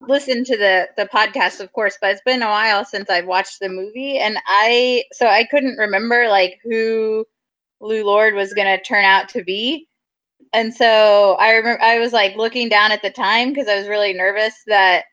listened 0.08 0.46
to 0.46 0.56
the 0.56 0.88
the 0.96 1.06
podcast 1.06 1.60
of 1.60 1.72
course, 1.72 1.98
but 2.00 2.10
it's 2.10 2.22
been 2.24 2.42
a 2.42 2.48
while 2.48 2.84
since 2.84 3.10
I've 3.10 3.26
watched 3.26 3.60
the 3.60 3.68
movie 3.68 4.18
and 4.18 4.38
I 4.46 5.04
so 5.12 5.26
I 5.26 5.44
couldn't 5.44 5.76
remember 5.76 6.28
like 6.28 6.60
who 6.62 7.26
Lou 7.80 8.04
Lord 8.04 8.34
was 8.34 8.54
going 8.54 8.66
to 8.66 8.82
turn 8.82 9.04
out 9.04 9.28
to 9.30 9.44
be. 9.44 9.88
And 10.52 10.72
so 10.72 11.36
I 11.38 11.52
remember 11.52 11.82
I 11.82 11.98
was 11.98 12.12
like 12.12 12.36
looking 12.36 12.68
down 12.68 12.92
at 12.92 13.02
the 13.02 13.10
time 13.10 13.50
because 13.50 13.68
I 13.68 13.76
was 13.76 13.88
really 13.88 14.12
nervous 14.12 14.54
that 14.66 15.04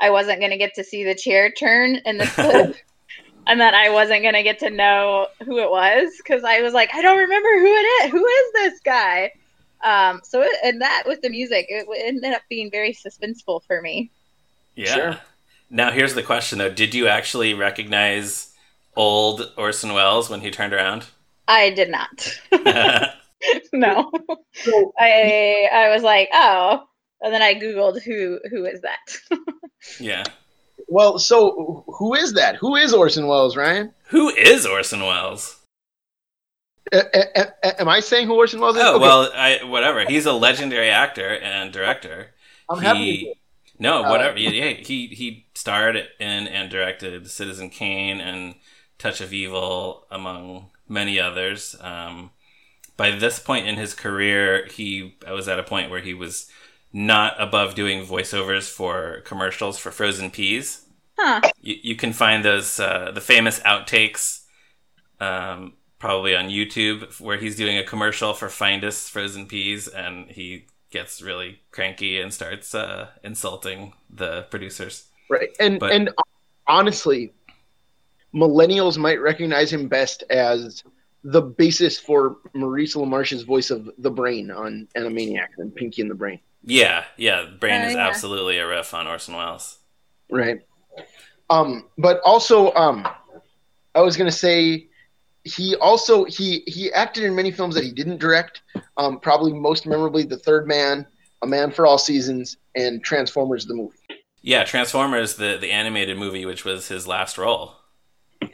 I 0.00 0.10
wasn't 0.10 0.40
going 0.40 0.50
to 0.50 0.58
get 0.58 0.74
to 0.74 0.84
see 0.84 1.04
the 1.04 1.14
chair 1.14 1.50
turn 1.50 1.96
in 2.04 2.18
this 2.18 2.32
clip. 2.34 2.76
and 3.48 3.60
that 3.60 3.74
I 3.74 3.88
wasn't 3.88 4.22
gonna 4.22 4.42
get 4.42 4.58
to 4.58 4.70
know 4.70 5.26
who 5.42 5.58
it 5.58 5.70
was 5.70 6.12
because 6.18 6.44
I 6.44 6.60
was 6.60 6.74
like, 6.74 6.94
I 6.94 7.00
don't 7.00 7.18
remember 7.18 7.48
who 7.58 7.66
it 7.66 8.04
is. 8.04 8.10
Who 8.12 8.26
is 8.26 8.52
this 8.52 8.80
guy? 8.84 9.32
Um, 9.82 10.20
so 10.22 10.42
it, 10.42 10.52
and 10.62 10.82
that 10.82 11.04
with 11.06 11.22
the 11.22 11.30
music, 11.30 11.66
it 11.70 11.86
ended 11.96 12.34
up 12.34 12.42
being 12.50 12.70
very 12.70 12.92
suspenseful 12.92 13.62
for 13.66 13.80
me. 13.80 14.12
Yeah 14.78 14.94
Sure. 14.94 15.16
now 15.70 15.90
here's 15.90 16.14
the 16.14 16.22
question 16.22 16.58
though 16.58 16.70
did 16.70 16.94
you 16.94 17.08
actually 17.08 17.52
recognize 17.54 18.54
old 18.96 19.52
orson 19.56 19.92
welles 19.92 20.30
when 20.30 20.40
he 20.40 20.50
turned 20.50 20.72
around 20.72 21.06
I 21.50 21.70
did 21.70 21.88
not. 21.90 22.38
no, 23.72 24.10
I 25.00 25.66
I 25.72 25.88
was 25.94 26.02
like, 26.02 26.28
oh, 26.34 26.82
and 27.22 27.32
then 27.32 27.40
I 27.40 27.54
googled 27.54 28.02
who 28.02 28.38
who 28.50 28.66
is 28.66 28.80
that. 28.82 29.16
Yeah. 29.98 30.24
Well, 30.88 31.18
so 31.18 31.84
who 31.86 32.12
is 32.14 32.34
that? 32.34 32.56
Who 32.56 32.76
is 32.76 32.92
Orson 32.92 33.26
Welles, 33.28 33.56
Ryan? 33.56 33.94
Who 34.08 34.28
is 34.28 34.66
Orson 34.66 35.00
Welles? 35.00 35.56
A- 36.92 36.98
a- 37.14 37.52
a- 37.62 37.80
am 37.80 37.88
I 37.88 38.00
saying 38.00 38.26
who 38.26 38.34
Orson 38.34 38.60
Welles 38.60 38.76
is? 38.76 38.82
Oh 38.82 38.96
Okay, 38.96 39.02
well, 39.02 39.30
I, 39.34 39.60
whatever. 39.64 40.04
He's 40.06 40.26
a 40.26 40.32
legendary 40.34 40.90
actor 40.90 41.38
and 41.38 41.72
director. 41.72 42.28
I'm 42.68 42.78
happy. 42.80 42.98
to 42.98 43.04
he- 43.04 43.16
hear 43.20 43.32
it. 43.32 43.38
No, 43.78 44.04
Uh, 44.04 44.10
whatever. 44.10 44.38
yeah, 44.38 44.50
yeah, 44.50 44.70
he 44.74 45.06
he 45.08 45.46
starred 45.54 45.96
in 45.96 46.48
and 46.48 46.70
directed 46.70 47.28
Citizen 47.30 47.70
Kane 47.70 48.20
and 48.20 48.54
Touch 48.98 49.20
of 49.20 49.32
Evil, 49.32 50.06
among 50.10 50.70
many 50.88 51.20
others. 51.20 51.76
Um, 51.80 52.30
by 52.96 53.10
this 53.12 53.38
point 53.38 53.66
in 53.68 53.76
his 53.76 53.94
career, 53.94 54.66
he 54.66 55.16
I 55.26 55.32
was 55.32 55.48
at 55.48 55.58
a 55.58 55.62
point 55.62 55.90
where 55.90 56.00
he 56.00 56.14
was 56.14 56.50
not 56.92 57.34
above 57.40 57.74
doing 57.74 58.04
voiceovers 58.04 58.68
for 58.68 59.20
commercials 59.24 59.78
for 59.78 59.90
frozen 59.90 60.30
peas. 60.30 60.86
Huh. 61.18 61.40
You, 61.60 61.76
you 61.82 61.96
can 61.96 62.12
find 62.12 62.44
those 62.44 62.80
uh, 62.80 63.10
the 63.12 63.20
famous 63.20 63.60
outtakes 63.60 64.44
um, 65.20 65.74
probably 65.98 66.34
on 66.34 66.48
YouTube 66.48 67.20
where 67.20 67.36
he's 67.38 67.56
doing 67.56 67.76
a 67.78 67.84
commercial 67.84 68.34
for 68.34 68.48
Findus 68.48 69.08
frozen 69.08 69.46
peas 69.46 69.88
and 69.88 70.30
he 70.30 70.66
gets 70.90 71.20
really 71.22 71.60
cranky 71.70 72.20
and 72.20 72.32
starts 72.32 72.74
uh, 72.74 73.08
insulting 73.22 73.92
the 74.10 74.42
producers. 74.50 75.06
Right. 75.28 75.50
And 75.60 75.78
But- 75.78 75.92
and 75.92 76.10
honestly, 76.66 77.32
millennials 78.34 78.98
might 78.98 79.20
recognize 79.20 79.72
him 79.72 79.88
best 79.88 80.22
as 80.30 80.82
the 81.24 81.42
basis 81.42 81.98
for 81.98 82.36
Maurice 82.54 82.94
LaMarche's 82.94 83.42
voice 83.42 83.70
of 83.70 83.90
the 83.98 84.10
brain 84.10 84.50
on 84.50 84.86
Animaniacs 84.96 85.58
and 85.58 85.74
Pinky 85.74 86.02
and 86.02 86.10
the 86.10 86.14
Brain. 86.14 86.40
Yeah, 86.64 87.04
yeah, 87.16 87.46
Brain 87.58 87.82
Oh, 87.84 87.88
is 87.88 87.94
yeah. 87.94 88.06
absolutely 88.06 88.58
a 88.58 88.66
riff 88.66 88.94
on 88.94 89.06
Orson 89.06 89.34
Welles. 89.34 89.78
Right. 90.30 90.60
Um, 91.50 91.88
but 91.96 92.20
also, 92.24 92.72
um, 92.74 93.06
I 93.94 94.00
was 94.02 94.16
gonna 94.16 94.30
say 94.30 94.87
he 95.48 95.76
also 95.76 96.24
he 96.24 96.62
he 96.66 96.92
acted 96.92 97.24
in 97.24 97.34
many 97.34 97.50
films 97.50 97.74
that 97.74 97.84
he 97.84 97.92
didn't 97.92 98.18
direct. 98.18 98.62
Um, 98.96 99.18
probably 99.18 99.52
most 99.52 99.86
memorably, 99.86 100.24
The 100.24 100.38
Third 100.38 100.66
Man, 100.66 101.06
A 101.42 101.46
Man 101.46 101.70
for 101.70 101.86
All 101.86 101.98
Seasons, 101.98 102.56
and 102.74 103.02
Transformers 103.02 103.66
the 103.66 103.74
movie. 103.74 103.96
Yeah, 104.42 104.64
Transformers, 104.64 105.36
the 105.36 105.58
the 105.60 105.70
animated 105.70 106.18
movie, 106.18 106.44
which 106.46 106.64
was 106.64 106.88
his 106.88 107.06
last 107.06 107.38
role. 107.38 107.74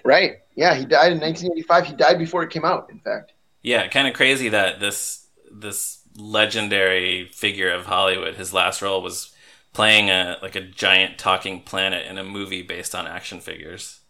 Right. 0.05 0.39
Yeah, 0.55 0.75
he 0.75 0.85
died 0.85 1.13
in 1.13 1.21
1985. 1.21 1.87
He 1.87 1.93
died 1.95 2.19
before 2.19 2.43
it 2.43 2.51
came 2.51 2.65
out. 2.65 2.91
In 2.91 3.01
fact. 3.01 3.33
Yeah, 3.63 3.87
kind 3.89 4.07
of 4.07 4.15
crazy 4.15 4.49
that 4.51 4.81
this 4.81 5.27
this 5.51 6.01
legendary 6.17 7.27
figure 7.27 7.71
of 7.71 7.87
Hollywood, 7.87 8.37
his 8.37 8.53
last 8.53 8.83
role 8.83 9.03
was 9.03 9.35
playing 9.73 10.11
a 10.11 10.39
like 10.43 10.55
a 10.55 10.61
giant 10.61 11.19
talking 11.19 11.63
planet 11.63 12.07
in 12.07 12.19
a 12.19 12.25
movie 12.25 12.63
based 12.63 12.95
on 12.95 13.07
action 13.07 13.41
figures. 13.41 14.01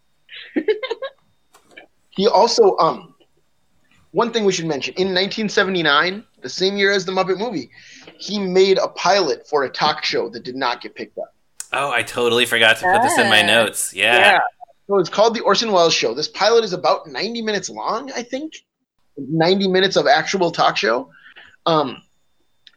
He 2.16 2.26
also 2.28 2.76
um 2.78 3.14
one 4.12 4.33
thing 4.33 4.44
we 4.44 4.52
should 4.52 4.66
mention 4.66 4.94
in 4.94 5.09
1979, 5.09 6.25
the 6.42 6.49
same 6.49 6.76
year 6.76 6.92
as 6.92 7.04
the 7.04 7.11
Muppet 7.12 7.37
movie, 7.38 7.71
he 8.18 8.38
made 8.38 8.78
a 8.78 8.87
pilot 8.88 9.49
for 9.49 9.64
a 9.64 9.68
talk 9.71 10.04
show 10.04 10.28
that 10.28 10.44
did 10.44 10.54
not 10.54 10.80
get 10.80 10.94
picked 10.94 11.18
up. 11.18 11.35
Oh, 11.73 11.90
I 11.90 12.02
totally 12.04 12.47
forgot 12.47 12.76
to 12.78 12.85
put 12.85 13.02
this 13.02 13.18
in 13.18 13.28
my 13.28 13.42
Ah. 13.42 13.47
notes. 13.47 13.92
Yeah. 13.92 14.38
So 14.87 14.99
it's 14.99 15.09
called 15.09 15.35
the 15.35 15.40
Orson 15.40 15.73
Welles 15.73 15.94
Show. 15.94 16.14
This 16.14 16.28
pilot 16.28 16.62
is 16.62 16.73
about 16.73 17.09
90 17.09 17.42
minutes 17.42 17.68
long, 17.71 18.12
I 18.12 18.23
think. 18.23 18.52
90 19.16 19.66
minutes 19.68 19.97
of 19.97 20.06
actual 20.06 20.50
talk 20.52 20.76
show. 20.76 21.11
Um, 21.66 22.00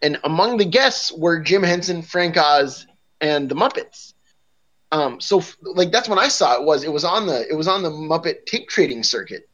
and 0.02 0.18
among 0.24 0.58
the 0.58 0.66
guests 0.66 1.12
were 1.12 1.40
Jim 1.40 1.62
Henson, 1.64 2.02
Frank 2.02 2.38
Oz, 2.38 2.88
and 3.22 3.50
the 3.50 3.56
Muppets. 3.56 4.14
Um, 4.92 5.20
so 5.20 5.40
f- 5.40 5.58
like 5.62 5.92
that's 5.92 6.08
when 6.08 6.20
I 6.20 6.30
saw 6.30 6.56
it 6.56 6.64
was 6.64 6.84
it 6.84 6.92
was 6.92 7.04
on 7.04 7.28
the 7.28 7.46
it 7.50 7.56
was 7.56 7.68
on 7.68 7.84
the 7.84 7.90
Muppet 7.90 8.46
tape 8.46 8.70
trading 8.70 9.04
circuit. 9.04 9.50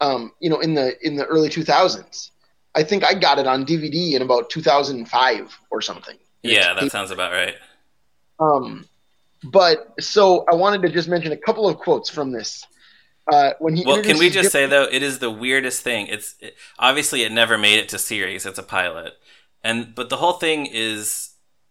Um, 0.00 0.32
you 0.40 0.50
know, 0.50 0.60
in 0.60 0.74
the 0.74 0.94
in 1.06 1.16
the 1.16 1.24
early 1.24 1.48
2000s. 1.48 2.30
I 2.74 2.82
think 2.82 3.04
I 3.04 3.14
got 3.14 3.38
it 3.38 3.46
on 3.46 3.64
DVD 3.64 4.12
in 4.12 4.20
about 4.20 4.50
2005 4.50 5.58
or 5.70 5.80
something. 5.80 6.16
Yeah, 6.42 6.74
that 6.74 6.92
sounds 6.92 7.10
about 7.10 7.32
right. 7.32 7.54
Um, 8.38 8.86
but 9.42 9.94
so 9.98 10.44
I 10.50 10.54
wanted 10.54 10.82
to 10.82 10.90
just 10.90 11.08
mention 11.08 11.32
a 11.32 11.36
couple 11.36 11.68
of 11.68 11.78
quotes 11.78 12.10
from 12.10 12.32
this. 12.32 12.66
Uh, 13.32 13.52
when 13.58 13.74
he 13.74 13.84
Well, 13.84 14.02
can 14.02 14.18
we 14.18 14.30
just 14.30 14.52
say 14.52 14.66
though, 14.66 14.84
it 14.84 15.02
is 15.02 15.18
the 15.18 15.30
weirdest 15.30 15.82
thing. 15.82 16.06
It's 16.06 16.36
it, 16.40 16.54
obviously 16.78 17.22
it 17.22 17.32
never 17.32 17.58
made 17.58 17.78
it 17.78 17.88
to 17.88 17.98
series. 17.98 18.46
It's 18.46 18.58
a 18.58 18.62
pilot, 18.62 19.14
and 19.64 19.94
but 19.94 20.10
the 20.10 20.16
whole 20.16 20.34
thing 20.34 20.66
is, 20.66 21.25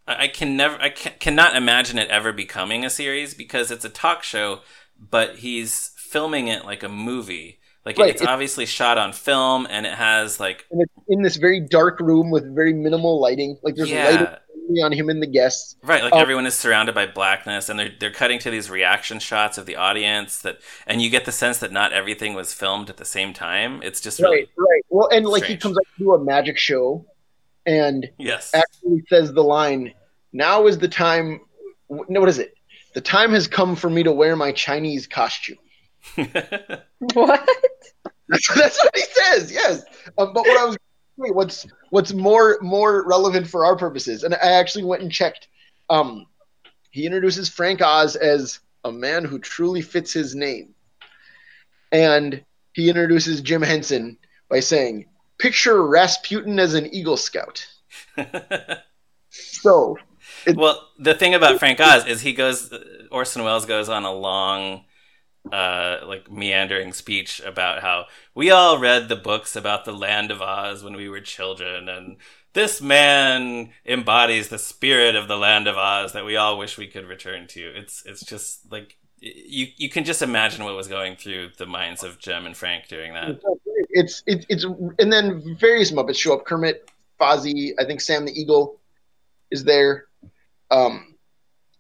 I, 0.08 0.28
can 0.28 0.56
never, 0.56 0.80
I 0.82 0.90
can, 0.90 1.14
cannot 1.20 1.56
imagine 1.56 1.98
it 1.98 2.10
ever 2.10 2.32
becoming 2.32 2.86
a 2.86 2.90
series 2.90 3.34
because 3.34 3.72
it's 3.72 3.86
a 3.86 3.90
talk 3.90 4.24
show, 4.24 4.60
but 5.00 5.38
he's 5.38 5.92
filming 5.98 6.48
it 6.48 6.66
like 6.66 6.84
a 6.84 6.90
movie. 6.90 7.60
Like 7.86 7.98
Right, 7.98 8.10
it's 8.10 8.22
it- 8.22 8.28
obviously 8.28 8.66
shot 8.66 8.98
on 8.98 9.14
film, 9.14 9.68
and 9.70 9.86
it 9.86 9.94
has 9.94 10.40
like 10.40 10.66
and 10.72 10.82
it's 10.82 10.94
in 11.08 11.22
this 11.22 11.36
very 11.36 11.60
dark 11.60 12.00
room 12.00 12.32
with 12.32 12.54
very 12.56 12.74
minimal 12.74 13.20
lighting. 13.22 13.58
Like 13.62 13.76
there's 13.76 13.92
yeah, 13.92 14.38
only 14.68 14.82
on 14.82 14.92
him 14.92 15.10
and 15.10 15.22
the 15.22 15.28
guests. 15.28 15.76
Right, 15.84 16.04
like 16.04 16.14
Oh. 16.14 16.20
everyone 16.20 16.48
is 16.48 16.56
surrounded 16.56 16.96
by 16.96 17.06
blackness, 17.06 17.70
and 17.70 17.78
they're 17.78 17.92
they're 18.00 18.12
cutting 18.12 18.40
to 18.40 18.50
these 18.50 18.72
reaction 18.72 19.20
shots 19.20 19.60
of 19.60 19.68
the 19.68 19.76
audience 19.76 20.40
that, 20.40 20.60
and 20.88 21.00
you 21.02 21.12
get 21.12 21.26
the 21.26 21.32
sense 21.32 21.60
that 21.60 21.72
not 21.72 21.94
everything 21.94 22.34
was 22.34 22.54
filmed 22.54 22.90
at 22.90 22.98
the 22.98 23.06
same 23.06 23.34
time. 23.34 23.82
It's 23.84 24.02
just 24.02 24.20
really 24.20 24.38
Right, 24.38 24.50
right. 24.58 24.82
Well, 24.90 25.08
and 25.12 25.26
like 25.28 25.44
he 25.44 25.56
comes 25.58 25.78
up 25.78 25.84
to 25.84 26.04
do 26.04 26.14
a 26.14 26.24
magic 26.24 26.58
show, 26.58 27.06
and 27.66 28.10
yes, 28.18 28.52
actually 28.54 29.04
says 29.10 29.34
the 29.34 29.44
line, 29.44 29.94
"Now 30.34 30.68
is 30.68 30.78
the 30.78 30.88
time." 30.88 31.42
No, 31.90 32.20
what 32.20 32.30
is 32.30 32.40
it? 32.40 32.56
The 32.94 33.02
time 33.02 33.32
has 33.32 33.48
come 33.48 33.76
for 33.76 33.90
me 33.90 34.04
to 34.04 34.12
wear 34.12 34.36
my 34.36 34.52
Chinese 34.52 35.08
costume. 35.08 35.58
What? 37.14 37.48
That's, 38.28 38.56
that's 38.56 38.84
what 38.84 38.96
he 38.96 39.04
says. 39.04 39.52
Yes, 39.52 39.84
um, 40.18 40.34
but 40.34 40.46
what 40.46 40.60
I 40.60 40.66
was 40.66 40.78
wait, 41.18 41.36
what's 41.36 41.68
what's 41.90 42.14
more 42.14 42.58
more 42.62 43.08
relevant 43.08 43.48
for 43.48 43.66
our 43.66 43.76
purposes, 43.76 44.24
and 44.24 44.34
I 44.34 44.54
actually 44.54 44.86
went 44.86 45.04
and 45.04 45.12
checked. 45.12 45.48
Um, 45.90 46.26
he 46.92 47.06
introduces 47.06 47.50
Frank 47.50 47.82
Oz 47.82 48.16
as 48.16 48.60
a 48.84 48.92
man 48.92 49.26
who 49.26 49.40
truly 49.40 49.82
fits 49.82 50.14
his 50.14 50.36
name, 50.36 50.74
and 51.92 52.44
he 52.74 52.90
introduces 52.90 53.42
Jim 53.42 53.62
Henson 53.62 54.18
by 54.50 54.60
saying, 54.60 55.06
"Picture 55.46 55.86
Rasputin 55.86 56.60
as 56.60 56.74
an 56.74 56.94
Eagle 56.94 57.18
Scout." 57.18 57.68
So 59.38 59.98
well, 60.56 60.90
the 61.00 61.14
thing 61.14 61.34
about 61.34 61.60
Frank 61.60 61.80
Oz 61.80 62.06
is 62.06 62.22
he 62.22 62.34
goes. 62.34 62.74
Orson 63.12 63.44
Welles 63.44 63.66
goes 63.66 63.90
on 63.90 64.04
a 64.04 64.14
long, 64.14 64.86
uh, 65.52 66.00
like 66.06 66.32
meandering 66.32 66.94
speech 66.94 67.42
about 67.46 67.82
how 67.82 68.06
we 68.34 68.52
all 68.52 68.80
read 68.80 69.10
the 69.10 69.16
books 69.16 69.56
about 69.56 69.86
the 69.86 69.94
Land 69.94 70.32
of 70.32 70.42
Oz 70.42 70.84
when 70.84 70.96
we 70.96 71.10
were 71.10 71.22
children, 71.22 71.90
and 71.90 72.18
this 72.54 72.82
man 72.82 73.72
embodies 73.86 74.50
the 74.50 74.60
spirit 74.60 75.16
of 75.16 75.28
the 75.28 75.38
Land 75.38 75.68
of 75.68 75.78
Oz 75.78 76.14
that 76.14 76.26
we 76.26 76.36
all 76.36 76.58
wish 76.58 76.78
we 76.78 76.88
could 76.88 77.06
return 77.06 77.48
to. 77.48 77.62
It's 77.76 78.04
it's 78.06 78.24
just 78.24 78.72
like 78.72 78.98
you 79.20 79.68
you 79.78 79.90
can 79.90 80.04
just 80.04 80.22
imagine 80.22 80.64
what 80.64 80.76
was 80.76 80.88
going 80.88 81.16
through 81.16 81.52
the 81.58 81.66
minds 81.66 82.04
of 82.04 82.20
Jim 82.20 82.46
and 82.46 82.56
Frank 82.56 82.88
during 82.88 83.14
that. 83.14 83.40
It's 83.96 84.22
it's 84.28 84.46
it's 84.50 84.64
and 85.00 85.12
then 85.12 85.58
various 85.60 85.92
Muppets 85.92 86.18
show 86.18 86.34
up. 86.36 86.46
Kermit, 86.46 86.92
Fozzie, 87.20 87.74
I 87.80 87.86
think 87.86 88.02
Sam 88.02 88.26
the 88.26 88.40
Eagle 88.40 88.80
is 89.50 89.64
there. 89.64 90.06
Um, 90.70 91.16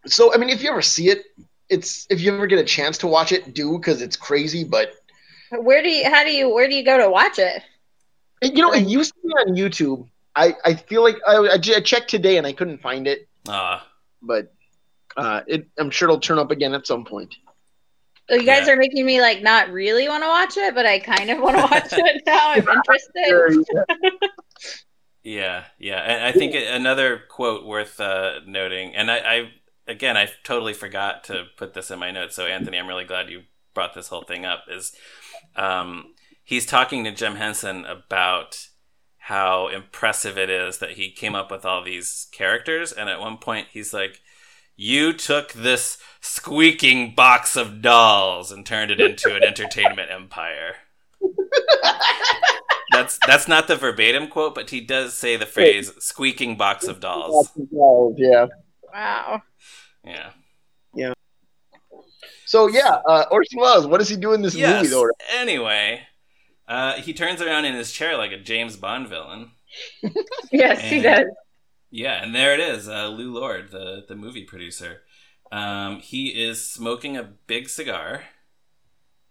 so 0.07 0.33
I 0.33 0.37
mean, 0.37 0.49
if 0.49 0.63
you 0.63 0.71
ever 0.71 0.81
see 0.81 1.09
it, 1.09 1.25
it's 1.69 2.07
if 2.09 2.21
you 2.21 2.33
ever 2.33 2.47
get 2.47 2.57
a 2.57 2.63
chance 2.63 2.97
to 2.99 3.07
watch 3.07 3.31
it, 3.31 3.53
do 3.53 3.77
because 3.77 4.01
it's 4.01 4.15
crazy. 4.15 4.63
But 4.63 4.93
Where 5.51 5.83
do 5.83 5.89
you? 5.89 6.09
How 6.09 6.23
do 6.23 6.31
you? 6.31 6.49
Where 6.49 6.67
do 6.67 6.73
you 6.73 6.85
go 6.85 6.97
to 6.97 7.09
watch 7.09 7.37
it? 7.37 7.61
you 8.41 8.61
know, 8.61 8.71
it 8.71 8.87
used 8.87 9.13
to 9.13 9.19
be 9.21 9.29
on 9.29 9.55
YouTube. 9.55 10.07
I 10.35 10.55
I 10.63 10.73
feel 10.75 11.03
like 11.03 11.17
I, 11.27 11.37
I 11.53 11.57
checked 11.57 12.09
today 12.09 12.37
and 12.37 12.47
I 12.47 12.53
couldn't 12.53 12.81
find 12.81 13.07
it, 13.07 13.27
Ah, 13.47 13.85
but 14.21 14.53
uh, 15.17 15.41
it 15.47 15.67
I'm 15.77 15.89
sure 15.89 16.07
it'll 16.07 16.19
turn 16.19 16.39
up 16.39 16.51
again 16.51 16.73
at 16.73 16.87
some 16.87 17.03
point. 17.03 17.35
So 18.29 18.35
you 18.35 18.45
guys 18.45 18.67
Yeah. 18.67 18.73
are 18.73 18.75
making 18.77 19.05
me 19.05 19.21
like 19.21 19.43
not 19.43 19.69
really 19.71 20.07
want 20.07 20.23
to 20.23 20.27
watch 20.27 20.57
it, 20.57 20.73
but 20.75 20.85
I 20.85 20.99
kind 20.99 21.29
of 21.29 21.39
want 21.39 21.57
to 21.57 21.63
watch 21.63 21.93
it 21.97 22.23
now. 22.25 22.51
I'm 22.51 22.67
interested. 22.67 23.65
Yeah, 25.23 25.65
yeah, 25.79 26.01
and 26.01 26.23
I 26.23 26.31
think 26.31 26.53
another 26.55 27.19
quote 27.29 27.65
worth 27.65 27.99
uh, 27.99 28.41
noting, 28.45 28.93
and 28.95 29.09
I, 29.09 29.17
I 29.17 29.51
again, 29.87 30.15
I 30.17 30.29
totally 30.43 30.73
forgot 30.73 31.23
to 31.25 31.45
put 31.57 31.73
this 31.73 31.89
in 31.89 31.97
my 31.97 32.11
notes. 32.11 32.35
So, 32.35 32.45
Anthony, 32.45 32.77
I'm 32.77 32.87
really 32.87 33.05
glad 33.05 33.29
you 33.29 33.43
brought 33.73 33.95
this 33.95 34.09
whole 34.09 34.21
thing 34.23 34.45
up. 34.45 34.65
Is 34.69 34.93
um, 35.55 36.13
he's 36.43 36.67
talking 36.67 37.03
to 37.05 37.11
Jim 37.11 37.35
Henson 37.37 37.85
about 37.85 38.67
how 39.17 39.67
impressive 39.67 40.37
it 40.37 40.51
is 40.51 40.77
that 40.77 40.91
he 40.91 41.11
came 41.11 41.33
up 41.33 41.49
with 41.49 41.65
all 41.65 41.83
these 41.83 42.27
characters, 42.31 42.91
and 42.91 43.09
at 43.09 43.19
one 43.19 43.37
point 43.37 43.69
he's 43.71 43.93
like, 43.95 44.21
"You 44.75 45.13
took 45.13 45.53
this 45.53 45.97
squeaking 46.21 47.15
box 47.15 47.55
of 47.55 47.81
dolls 47.81 48.51
and 48.51 48.65
turned 48.65 48.91
it 48.91 48.99
into 48.99 49.35
an 49.35 49.43
entertainment 49.43 50.11
empire." 50.11 50.75
That's 52.91 53.19
that's 53.25 53.47
not 53.47 53.67
the 53.67 53.75
verbatim 53.75 54.27
quote, 54.27 54.55
but 54.55 54.69
he 54.69 54.79
does 54.79 55.13
say 55.15 55.35
the 55.35 55.45
phrase 55.45 55.91
"squeaking 55.99 56.55
box 56.55 56.87
of 56.87 56.99
dolls." 56.99 57.51
Yeah. 58.15 58.45
Wow. 58.93 59.41
Yeah. 60.05 60.29
Yeah. 60.93 61.13
So 62.45 62.67
yeah, 62.67 63.01
uh, 63.07 63.25
Orson 63.31 63.59
Welles. 63.59 63.87
What 63.87 63.97
does 63.97 64.07
he 64.07 64.15
do 64.15 64.33
in 64.33 64.41
this 64.41 64.55
yes. 64.55 64.83
movie 64.83 64.93
though? 64.93 65.09
Anyway, 65.33 66.01
uh, 66.67 66.93
he 66.93 67.13
turns 67.13 67.41
around 67.41 67.65
in 67.65 67.75
his 67.75 67.91
chair 67.91 68.17
like 68.17 68.31
a 68.31 68.37
James 68.37 68.77
Bond 68.77 69.07
villain. 69.07 69.51
Yes, 70.51 70.79
he 70.79 71.01
does. 71.01 71.25
Yeah, 71.89 72.21
and 72.23 72.35
there 72.35 72.53
it 72.53 72.59
is, 72.59 72.89
uh, 72.89 73.07
Lou 73.07 73.33
Lord, 73.33 73.71
the 73.71 74.03
the 74.07 74.15
movie 74.15 74.43
producer. 74.43 75.01
Um, 75.51 75.99
he 75.99 76.29
is 76.29 76.67
smoking 76.67 77.15
a 77.15 77.23
big 77.23 77.69
cigar, 77.69 78.23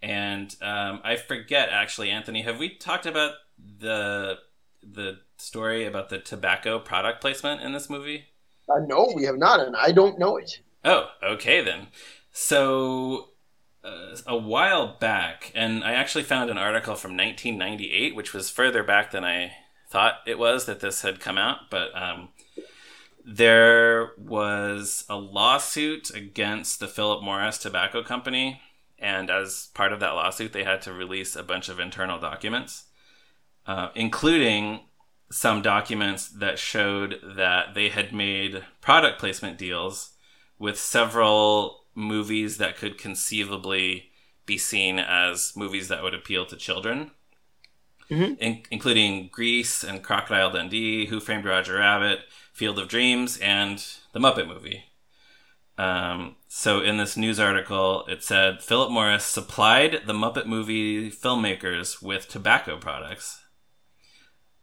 and 0.01 0.55
um, 0.63 1.01
I 1.05 1.17
forget 1.17 1.69
actually, 1.71 2.11
Anthony. 2.11 2.43
Have 2.43 2.59
we 2.59 2.71
talked 2.71 3.07
about 3.07 3.35
the 3.59 4.39
the 4.83 5.19
story 5.39 5.85
about 5.85 6.09
the 6.09 6.19
tobacco 6.19 6.79
product 6.79 7.21
placement 7.21 7.61
in 7.61 7.73
this 7.73 7.91
movie? 7.91 8.27
Uh, 8.69 8.81
no, 8.87 9.13
we 9.15 9.25
have 9.25 9.37
not, 9.37 9.61
and 9.61 9.77
I 9.77 9.93
don't 9.93 10.19
know 10.19 10.37
it. 10.37 10.61
Oh, 10.85 11.09
okay 11.23 11.63
then. 11.63 11.89
So, 12.33 13.31
uh, 13.83 14.17
a 14.27 14.37
while 14.37 14.97
back, 14.99 15.53
and 15.55 15.85
I 15.85 15.93
actually 15.93 16.25
found 16.25 16.51
an 16.51 16.59
article 16.59 16.95
from 16.95 17.17
1998, 17.17 18.15
which 18.15 18.33
was 18.33 18.51
further 18.51 18.83
back 18.83 19.11
than 19.11 19.25
I 19.25 19.53
thought 19.89 20.21
it 20.27 20.39
was 20.39 20.67
that 20.67 20.81
this 20.81 21.03
had 21.03 21.21
come 21.21 21.39
out, 21.39 21.71
but 21.71 21.91
um, 21.95 22.31
there 23.25 24.13
was 24.19 25.05
a 25.09 25.17
lawsuit 25.17 26.11
against 26.15 26.79
the 26.79 26.89
Philip 26.89 27.23
Morris 27.23 27.59
Tobacco 27.59 28.03
Company, 28.03 28.61
and 28.99 29.31
as 29.31 29.69
part 29.75 29.93
of 29.93 30.01
that 30.01 30.15
lawsuit, 30.15 30.53
they 30.53 30.65
had 30.65 30.83
to 30.83 30.93
release 30.93 31.35
a 31.35 31.43
bunch 31.43 31.69
of 31.69 31.81
internal 31.81 32.19
documents, 32.19 32.85
uh, 33.67 33.89
including 33.95 34.81
some 35.31 35.63
documents 35.63 36.29
that 36.29 36.59
showed 36.59 37.19
that 37.25 37.75
they 37.75 37.89
had 37.89 38.13
made 38.13 38.63
product 38.81 39.19
placement 39.19 39.59
deals 39.59 40.11
with 40.59 40.79
several 40.79 41.85
movies 41.95 42.59
that 42.59 42.77
could 42.77 42.99
conceivably 42.99 44.11
be 44.47 44.59
seen 44.59 44.99
as 44.99 45.55
movies 45.57 45.89
that 45.89 46.03
would 46.03 46.15
appeal 46.15 46.45
to 46.45 46.57
children, 46.57 47.11
Mhm. 48.11 48.37
in- 48.39 48.63
including 48.71 49.29
Grease 49.29 49.83
and 49.83 50.05
Crocodile 50.05 50.51
Dundee, 50.51 51.07
Who 51.07 51.21
Framed 51.21 51.47
Roger 51.47 51.79
Rabbit, 51.79 52.29
Field 52.55 52.79
of 52.79 52.89
Dreams, 52.89 53.37
and 53.37 53.85
The 54.15 54.21
Muppet 54.21 54.49
Movie. 54.49 54.85
Um, 55.77 56.37
so 56.49 56.81
in 56.81 56.97
this 56.97 57.19
news 57.19 57.39
article, 57.39 58.07
it 58.07 58.23
said 58.23 58.63
Philip 58.63 58.91
Morris 58.91 59.25
supplied 59.25 60.03
the 60.07 60.15
Muppet 60.15 60.47
Movie 60.47 61.11
filmmakers 61.11 62.01
with 62.01 62.29
tobacco 62.29 62.79
products 62.79 63.45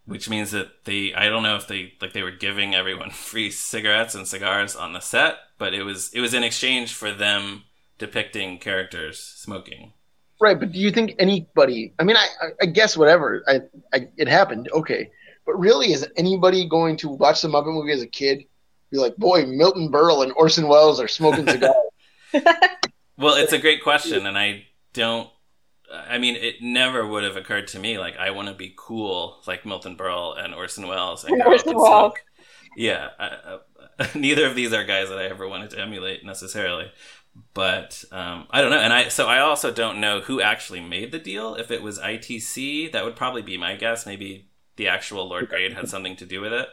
which 0.05 0.29
means 0.29 0.51
that 0.51 0.83
they 0.85 1.13
I 1.13 1.29
don't 1.29 1.43
know 1.43 1.55
if 1.55 1.67
they 1.67 1.93
like 2.01 2.13
they 2.13 2.23
were 2.23 2.31
giving 2.31 2.75
everyone 2.75 3.09
free 3.11 3.51
cigarettes 3.51 4.15
and 4.15 4.27
cigars 4.27 4.75
on 4.75 4.93
the 4.93 4.99
set, 4.99 5.35
but 5.57 5.73
it 5.73 5.83
was 5.83 6.11
it 6.13 6.21
was 6.21 6.33
in 6.33 6.43
exchange 6.43 6.93
for 6.93 7.11
them 7.11 7.63
depicting 7.97 8.59
characters 8.59 9.19
smoking. 9.19 9.93
Right, 10.39 10.59
but 10.59 10.71
do 10.71 10.79
you 10.79 10.89
think 10.89 11.13
anybody? 11.19 11.93
I 11.99 12.03
mean, 12.03 12.17
I, 12.17 12.27
I, 12.59 12.65
guess 12.65 12.97
whatever. 12.97 13.43
I, 13.47 13.61
I, 13.93 14.07
it 14.17 14.27
happened. 14.27 14.69
Okay, 14.73 15.11
but 15.45 15.59
really, 15.59 15.93
is 15.93 16.07
anybody 16.17 16.67
going 16.67 16.97
to 16.97 17.09
watch 17.09 17.41
the 17.41 17.47
Muppet 17.47 17.73
movie 17.73 17.91
as 17.91 18.01
a 18.01 18.07
kid? 18.07 18.45
Be 18.91 18.97
like, 18.97 19.15
boy, 19.15 19.45
Milton 19.45 19.89
Berle 19.89 20.23
and 20.23 20.33
Orson 20.33 20.67
Welles 20.67 20.99
are 20.99 21.07
smoking 21.07 21.47
cigars. 21.49 21.73
Well, 23.17 23.35
it's 23.35 23.53
a 23.53 23.59
great 23.59 23.83
question 23.83 24.25
and 24.25 24.37
I 24.37 24.65
don't 24.93 25.29
I 25.93 26.17
mean, 26.17 26.35
it 26.35 26.61
never 26.61 27.05
would 27.05 27.23
have 27.23 27.35
occurred 27.35 27.67
to 27.69 27.79
me 27.79 27.97
like 27.97 28.17
I 28.17 28.31
want 28.31 28.47
to 28.47 28.53
be 28.53 28.73
cool 28.75 29.41
like 29.47 29.65
Milton 29.65 29.97
Berle 29.97 30.37
and 30.37 30.53
Orson 30.53 30.87
Welles 30.87 31.23
and 31.23 31.41
go 31.41 31.49
Orson 31.49 31.75
Welles. 31.75 31.87
smoke. 31.87 32.23
Yeah, 32.77 33.09
I, 33.19 33.59
I, 33.99 34.09
neither 34.15 34.45
of 34.45 34.55
these 34.55 34.73
are 34.73 34.83
guys 34.83 35.09
that 35.09 35.17
I 35.17 35.25
ever 35.25 35.47
wanted 35.47 35.71
to 35.71 35.79
emulate 35.79 36.25
necessarily. 36.25 36.91
But 37.53 38.03
um, 38.11 38.47
I 38.51 38.61
don't 38.61 38.71
know, 38.71 38.79
and 38.79 38.93
I 38.93 39.07
so 39.07 39.27
I 39.27 39.39
also 39.39 39.71
don't 39.71 39.99
know 40.01 40.21
who 40.21 40.41
actually 40.41 40.81
made 40.81 41.11
the 41.11 41.19
deal. 41.19 41.55
If 41.55 41.71
it 41.71 41.81
was 41.81 41.99
ITC, 41.99 42.91
that 42.91 43.05
would 43.05 43.15
probably 43.15 43.41
be 43.41 43.57
my 43.57 43.75
guess. 43.75 44.05
Maybe 44.05 44.49
the 44.77 44.87
actual 44.87 45.27
Lord 45.27 45.49
Grade 45.49 45.73
had 45.73 45.89
something 45.89 46.15
to 46.17 46.25
do 46.25 46.41
with 46.41 46.53
it. 46.53 46.67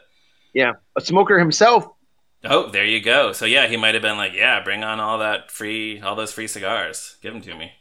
yeah, 0.53 0.73
a 0.97 1.01
smoker 1.01 1.37
himself. 1.39 1.87
Oh, 2.43 2.69
there 2.69 2.85
you 2.85 3.01
go. 3.01 3.33
So 3.33 3.45
yeah, 3.45 3.67
he 3.67 3.75
might 3.77 3.95
have 3.95 4.01
been 4.01 4.17
like, 4.17 4.33
"Yeah, 4.33 4.63
bring 4.63 4.83
on 4.83 4.99
all 4.99 5.17
that 5.19 5.51
free, 5.51 5.99
all 6.01 6.15
those 6.15 6.31
free 6.31 6.47
cigars, 6.47 7.17
give 7.21 7.33
them 7.33 7.41
to 7.43 7.55
me." 7.55 7.73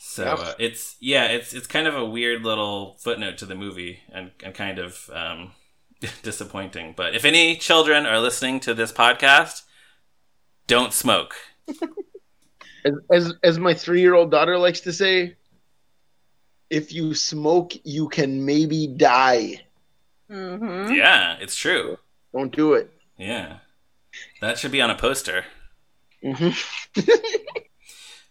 So 0.00 0.24
Yep. 0.24 0.38
uh, 0.38 0.54
it's 0.60 0.96
yeah, 1.00 1.24
it's 1.26 1.52
it's 1.52 1.66
kind 1.66 1.86
of 1.88 1.96
a 1.96 2.04
weird 2.04 2.42
little 2.44 2.96
footnote 3.00 3.38
to 3.38 3.46
the 3.46 3.56
movie, 3.56 3.98
and 4.12 4.30
and 4.44 4.54
kind 4.54 4.78
of 4.78 5.10
um, 5.12 5.52
disappointing. 6.22 6.94
But 6.96 7.16
if 7.16 7.24
any 7.24 7.56
children 7.56 8.06
are 8.06 8.20
listening 8.20 8.60
to 8.60 8.74
this 8.74 8.92
podcast, 8.92 9.62
don't 10.68 10.92
smoke. 10.92 11.34
As, 12.86 12.92
as, 13.10 13.32
as 13.42 13.58
my 13.58 13.72
three 13.72 14.00
year 14.02 14.14
old 14.14 14.30
daughter 14.30 14.58
likes 14.58 14.80
to 14.82 14.92
say, 14.92 15.36
if 16.74 16.92
you 16.92 17.14
smoke, 17.14 17.72
you 17.84 18.08
can 18.08 18.44
maybe 18.44 18.88
die. 18.88 19.64
hmm 20.28 20.92
Yeah, 20.92 21.36
it's 21.40 21.54
true. 21.56 21.98
Don't 22.34 22.54
do 22.54 22.74
it. 22.74 22.90
Yeah, 23.16 23.58
that 24.40 24.58
should 24.58 24.72
be 24.72 24.82
on 24.82 24.90
a 24.90 24.96
poster. 24.96 25.44
hmm 26.22 26.50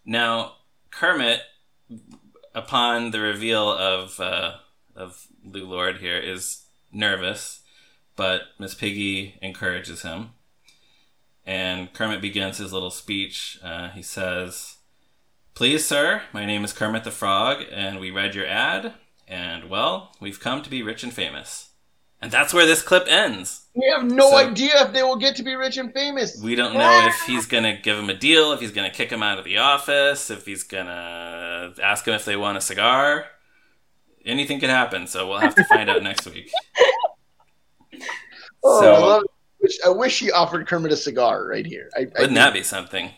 Now, 0.06 0.56
Kermit, 0.92 1.40
upon 2.54 3.12
the 3.12 3.22
reveal 3.22 3.72
of 3.72 4.20
uh, 4.20 4.56
of 4.94 5.28
Lou 5.46 5.66
Lord 5.66 5.98
here, 6.00 6.18
is 6.18 6.64
nervous, 6.92 7.62
but 8.18 8.42
Miss 8.60 8.74
Piggy 8.76 9.40
encourages 9.42 10.02
him, 10.02 10.32
and 11.46 11.94
Kermit 11.94 12.20
begins 12.20 12.58
his 12.58 12.74
little 12.74 12.92
speech. 12.92 13.58
Uh, 13.64 13.90
he 13.92 14.02
says, 14.02 14.76
"Please, 15.56 15.86
sir, 15.86 16.24
my 16.34 16.46
name 16.46 16.64
is 16.64 16.74
Kermit 16.74 17.04
the 17.04 17.12
Frog, 17.12 17.64
and 17.72 18.00
we 18.00 18.12
read 18.12 18.36
your 18.36 18.48
ad, 18.48 18.94
and 19.28 19.70
well, 19.70 20.16
we've 20.20 20.40
come 20.40 20.62
to 20.64 20.70
be 20.70 20.82
rich 20.84 21.04
and 21.04 21.14
famous." 21.14 21.70
And 22.22 22.32
that's 22.32 22.54
where 22.54 22.66
this 22.66 22.82
clip 22.82 23.06
ends. 23.10 23.66
We 23.76 23.86
have 23.94 24.06
no 24.06 24.30
So- 24.30 24.38
idea 24.38 24.86
if 24.86 24.94
they 24.94 25.04
will 25.04 25.18
get 25.18 25.36
to 25.36 25.44
be 25.44 25.56
rich 25.56 25.76
and 25.76 25.94
famous. 25.94 26.40
We 26.42 26.56
don't 26.56 26.74
know 26.74 26.80
if 27.06 27.14
ah! 27.14 27.24
he's 27.28 27.46
gonna 27.46 27.76
give 27.76 28.00
him 28.00 28.10
a 28.10 28.14
deal, 28.14 28.54
if 28.54 28.62
he's 28.62 28.72
gonna 28.72 28.90
kick 28.90 29.12
him 29.12 29.22
out 29.22 29.38
of 29.40 29.44
the 29.44 29.58
office, 29.58 30.30
if 30.30 30.46
he's 30.46 30.64
gonna 30.64 31.74
ask 31.84 32.08
him 32.08 32.14
if 32.14 32.24
they 32.24 32.38
want 32.38 32.58
a 32.58 32.62
cigar. 32.62 33.26
Anything 34.26 34.62
could 34.62 34.70
happen, 34.70 35.06
so 35.06 35.28
we'll 35.28 35.40
have 35.40 35.56
to 35.56 35.66
find 35.66 35.90
out 35.90 36.02
next 36.04 36.26
week. 36.26 36.52
Oh, 38.66 38.80
So- 38.80 39.20
I. 39.20 39.22
Wish- 39.60 39.80
I 39.86 39.90
wish 39.90 40.20
he 40.20 40.32
offered 40.32 40.66
Kermit 40.68 40.92
a 40.94 40.96
cigar 40.98 41.46
right 41.46 41.66
here. 41.66 41.90
I, 41.96 42.02
I 42.02 42.06
Wouldn't 42.20 42.36
that 42.36 42.54
be 42.54 42.64
something? 42.64 43.12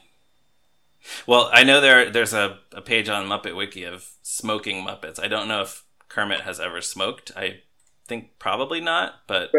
Well, 1.27 1.49
I 1.51 1.63
know 1.63 1.81
there 1.81 2.09
there's 2.09 2.33
a, 2.33 2.59
a 2.73 2.81
page 2.81 3.09
on 3.09 3.27
Muppet 3.27 3.55
Wiki 3.55 3.83
of 3.83 4.07
smoking 4.21 4.85
Muppets. 4.85 5.19
I 5.21 5.27
don't 5.27 5.47
know 5.47 5.61
if 5.61 5.83
Kermit 6.09 6.41
has 6.41 6.59
ever 6.59 6.81
smoked. 6.81 7.31
I 7.35 7.61
think 8.07 8.37
probably 8.39 8.79
not, 8.81 9.13
but 9.27 9.51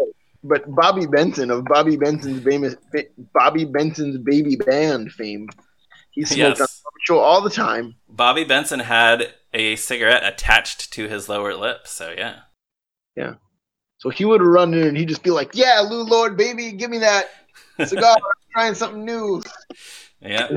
But 0.44 0.62
Bobby 0.74 1.06
Benson 1.06 1.50
of 1.50 1.64
Bobby 1.64 1.96
Benson's 1.96 2.42
famous 2.44 2.76
Bobby 3.34 3.64
Benson's 3.64 4.18
baby 4.18 4.56
band 4.56 5.12
fame, 5.12 5.48
he 6.10 6.24
smoked 6.24 6.58
Yes. 6.58 6.60
on 6.60 6.92
the 6.94 7.00
show 7.02 7.18
all 7.18 7.42
the 7.42 7.50
time. 7.50 7.96
Bobby 8.08 8.44
Benson 8.44 8.80
had 8.80 9.34
a 9.52 9.76
cigarette 9.76 10.22
attached 10.24 10.92
to 10.92 11.08
his 11.08 11.28
lower 11.28 11.54
lip, 11.54 11.86
so 11.86 12.14
yeah, 12.16 12.40
yeah. 13.16 13.34
So 13.98 14.10
he 14.10 14.24
would 14.24 14.42
run 14.42 14.74
in 14.74 14.86
and 14.88 14.96
he'd 14.96 15.08
just 15.08 15.22
be 15.22 15.30
like, 15.30 15.50
"Yeah, 15.54 15.80
Lou 15.80 16.04
Lord, 16.04 16.36
baby, 16.36 16.72
give 16.72 16.90
me 16.90 16.98
that 16.98 17.30
cigar. 17.86 18.14
I'm 18.16 18.52
trying 18.52 18.74
something 18.74 19.04
new." 19.04 19.42
Yeah. 20.20 20.48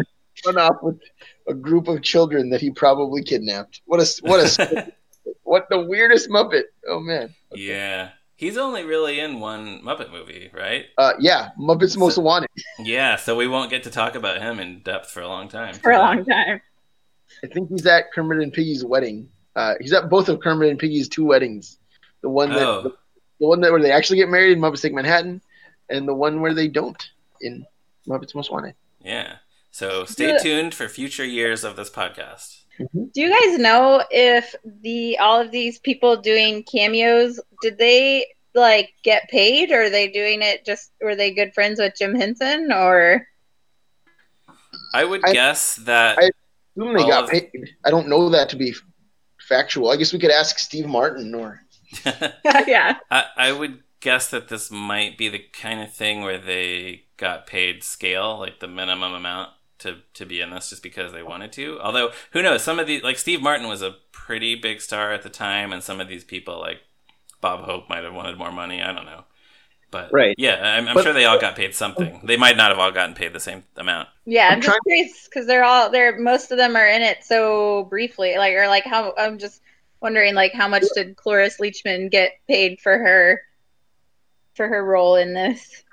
Run 0.45 0.57
off 0.57 0.77
with 0.81 0.99
a 1.47 1.53
group 1.53 1.87
of 1.87 2.01
children 2.01 2.49
that 2.51 2.61
he 2.61 2.71
probably 2.71 3.23
kidnapped. 3.23 3.81
What 3.85 3.99
a 3.99 4.21
what 4.21 4.59
a 4.59 4.91
what 5.43 5.67
the 5.69 5.79
weirdest 5.79 6.29
Muppet. 6.29 6.63
Oh 6.87 6.99
man. 6.99 7.33
Yeah. 7.53 8.09
He's 8.35 8.57
only 8.57 8.85
really 8.85 9.19
in 9.19 9.41
one 9.41 9.81
Muppet 9.83 10.11
movie, 10.13 10.49
right? 10.53 10.85
Uh, 10.97 11.11
yeah, 11.19 11.49
Muppets 11.59 11.97
Most 11.97 12.17
Wanted. 12.17 12.49
Yeah, 12.79 13.17
so 13.17 13.35
we 13.35 13.47
won't 13.49 13.69
get 13.69 13.83
to 13.83 13.89
talk 13.89 14.15
about 14.15 14.41
him 14.41 14.61
in 14.61 14.79
depth 14.79 15.11
for 15.11 15.19
a 15.19 15.27
long 15.27 15.49
time. 15.49 15.73
For 15.73 15.91
a 15.91 15.97
long 15.97 16.23
time. 16.23 16.61
I 17.43 17.47
think 17.47 17.67
he's 17.69 17.85
at 17.85 18.13
Kermit 18.13 18.39
and 18.41 18.53
Piggy's 18.53 18.85
wedding. 18.85 19.27
Uh, 19.57 19.73
he's 19.81 19.91
at 19.91 20.09
both 20.09 20.29
of 20.29 20.39
Kermit 20.39 20.69
and 20.69 20.79
Piggy's 20.79 21.09
two 21.09 21.25
weddings. 21.25 21.79
The 22.21 22.29
one 22.29 22.49
that 22.51 22.65
Oh, 22.65 22.93
the 23.41 23.47
one 23.47 23.59
that 23.59 23.73
where 23.73 23.81
they 23.81 23.91
actually 23.91 24.17
get 24.19 24.29
married 24.29 24.53
in 24.53 24.59
Muppets 24.59 24.81
Take 24.81 24.93
Manhattan, 24.93 25.41
and 25.89 26.07
the 26.07 26.13
one 26.13 26.39
where 26.39 26.53
they 26.53 26.69
don't 26.69 27.09
in 27.41 27.65
Muppets 28.07 28.33
Most 28.35 28.51
Wanted. 28.51 28.73
yeah. 29.03 29.35
So 29.71 30.05
stay 30.05 30.29
Yeah. 30.29 30.37
tuned 30.39 30.73
for 30.75 30.87
future 30.89 31.25
years 31.25 31.63
of 31.63 31.75
this 31.75 31.89
podcast. 31.89 32.63
Mm-hmm. 32.79 33.03
Do 33.13 33.21
you 33.21 33.29
guys 33.29 33.59
know 33.59 34.03
if 34.09 34.55
the 34.63 35.17
all 35.19 35.39
of 35.41 35.51
these 35.51 35.79
people 35.79 36.17
doing 36.17 36.63
cameos 36.63 37.39
did 37.61 37.77
they 37.77 38.25
like 38.55 38.93
get 39.03 39.29
paid 39.29 39.71
or 39.71 39.83
are 39.83 39.89
they 39.89 40.07
doing 40.09 40.41
it 40.41 40.65
just 40.65 40.91
were 41.01 41.15
they 41.15 41.31
good 41.33 41.53
friends 41.53 41.79
with 41.79 41.93
Jim 41.97 42.15
Henson 42.15 42.71
or 42.71 43.27
I 44.93 45.03
would 45.05 45.21
I- 45.25 45.33
guess 45.33 45.75
that 45.77 46.17
I- 46.19 46.31
Assume 46.77 46.93
they 46.95 47.07
got 47.07 47.25
of- 47.25 47.29
paid. 47.31 47.51
I 47.83 47.89
don't 47.89 48.07
know 48.07 48.29
that 48.29 48.47
to 48.49 48.55
be 48.55 48.73
factual. 49.47 49.89
I 49.89 49.97
guess 49.97 50.13
we 50.13 50.19
could 50.19 50.31
ask 50.31 50.57
Steve 50.59 50.85
Martin 50.87 51.35
or 51.35 51.61
yeah. 52.67 52.97
I, 53.11 53.25
I 53.35 53.51
would 53.51 53.83
guess 53.99 54.29
that 54.29 54.47
this 54.47 54.71
might 54.71 55.17
be 55.17 55.27
the 55.27 55.39
kind 55.51 55.81
of 55.81 55.93
thing 55.93 56.21
where 56.21 56.37
they 56.37 57.03
got 57.17 57.47
paid 57.47 57.83
scale, 57.83 58.37
like 58.39 58.59
the 58.61 58.67
minimum 58.67 59.13
amount 59.13 59.49
to 59.79 59.97
to 60.13 60.25
be 60.25 60.41
in 60.41 60.49
this 60.51 60.69
just 60.69 60.83
because 60.83 61.11
they 61.11 61.23
wanted 61.23 61.51
to. 61.53 61.79
Although 61.81 62.11
who 62.31 62.41
knows, 62.41 62.63
some 62.63 62.79
of 62.79 62.87
the 62.87 63.01
like 63.01 63.17
Steve 63.17 63.41
Martin 63.41 63.67
was 63.67 63.81
a 63.81 63.95
pretty 64.11 64.55
big 64.55 64.81
star 64.81 65.11
at 65.13 65.23
the 65.23 65.29
time, 65.29 65.71
and 65.73 65.81
some 65.83 65.99
of 65.99 66.07
these 66.07 66.23
people 66.23 66.59
like 66.59 66.79
Bob 67.41 67.61
Hope 67.65 67.89
might 67.89 68.03
have 68.03 68.13
wanted 68.13 68.37
more 68.37 68.51
money. 68.51 68.81
I 68.81 68.93
don't 68.93 69.05
know. 69.05 69.23
But 69.91 70.13
Right. 70.13 70.35
yeah, 70.37 70.61
I'm, 70.77 70.87
I'm 70.87 70.93
But- 70.93 71.03
sure 71.03 71.13
they 71.13 71.25
all 71.25 71.39
got 71.39 71.55
paid 71.55 71.73
something. 71.73 72.21
They 72.23 72.37
might 72.37 72.55
not 72.55 72.69
have 72.69 72.77
all 72.77 72.91
gotten 72.91 73.15
paid 73.15 73.33
the 73.33 73.39
same 73.39 73.63
amount. 73.75 74.07
Yeah, 74.25 74.47
I'm 74.49 74.53
I'm, 74.53 74.61
just 74.61 74.67
trying- 74.67 74.79
curious 74.85 75.27
because 75.27 75.47
they're 75.47 75.63
all 75.63 75.89
they're 75.89 76.19
most 76.19 76.51
of 76.51 76.57
them 76.59 76.75
are 76.75 76.87
in 76.87 77.01
it 77.01 77.23
so 77.23 77.85
briefly. 77.85 78.37
Like 78.37 78.53
or 78.55 78.67
like 78.67 78.83
how 78.83 79.13
I'm 79.17 79.39
just 79.39 79.61
wondering 80.01 80.35
like 80.35 80.53
how 80.53 80.67
much 80.67 80.83
did 80.93 81.15
Cloris 81.15 81.57
Leachman 81.59 82.11
get 82.11 82.33
paid 82.47 82.79
for 82.81 82.97
her 82.99 83.41
for 84.55 84.67
her 84.67 84.83
role 84.85 85.15
in 85.15 85.33
this? 85.33 85.83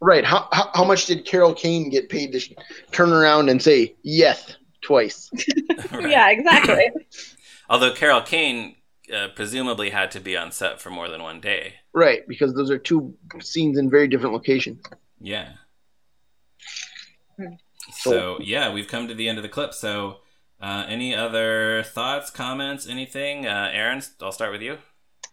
Right. 0.00 0.24
How, 0.24 0.48
how 0.52 0.70
how 0.74 0.84
much 0.84 1.06
did 1.06 1.26
Carol 1.26 1.54
Kane 1.54 1.90
get 1.90 2.08
paid 2.08 2.32
to 2.32 2.40
sh- 2.40 2.52
turn 2.90 3.12
around 3.12 3.48
and 3.50 3.62
say 3.62 3.94
yes 4.02 4.56
twice? 4.82 5.30
Right. 5.92 6.10
Yeah, 6.10 6.30
exactly. 6.30 6.90
Although 7.70 7.92
Carol 7.94 8.20
Kane 8.20 8.76
uh, 9.12 9.28
presumably 9.34 9.90
had 9.90 10.10
to 10.12 10.20
be 10.20 10.36
on 10.36 10.52
set 10.52 10.80
for 10.80 10.90
more 10.90 11.08
than 11.08 11.22
one 11.22 11.40
day. 11.40 11.74
Right, 11.92 12.26
because 12.28 12.54
those 12.54 12.70
are 12.70 12.78
two 12.78 13.14
scenes 13.40 13.76
in 13.76 13.90
very 13.90 14.06
different 14.06 14.32
locations. 14.32 14.82
Yeah. 15.20 15.54
Hmm. 17.36 17.54
So 17.92 18.38
yeah, 18.40 18.72
we've 18.72 18.86
come 18.88 19.08
to 19.08 19.14
the 19.14 19.28
end 19.28 19.38
of 19.38 19.42
the 19.42 19.48
clip. 19.48 19.74
So, 19.74 20.18
uh, 20.60 20.84
any 20.86 21.14
other 21.14 21.82
thoughts, 21.82 22.30
comments, 22.30 22.86
anything? 22.88 23.46
Uh, 23.46 23.70
Aaron, 23.72 24.02
I'll 24.20 24.32
start 24.32 24.52
with 24.52 24.62
you. 24.62 24.78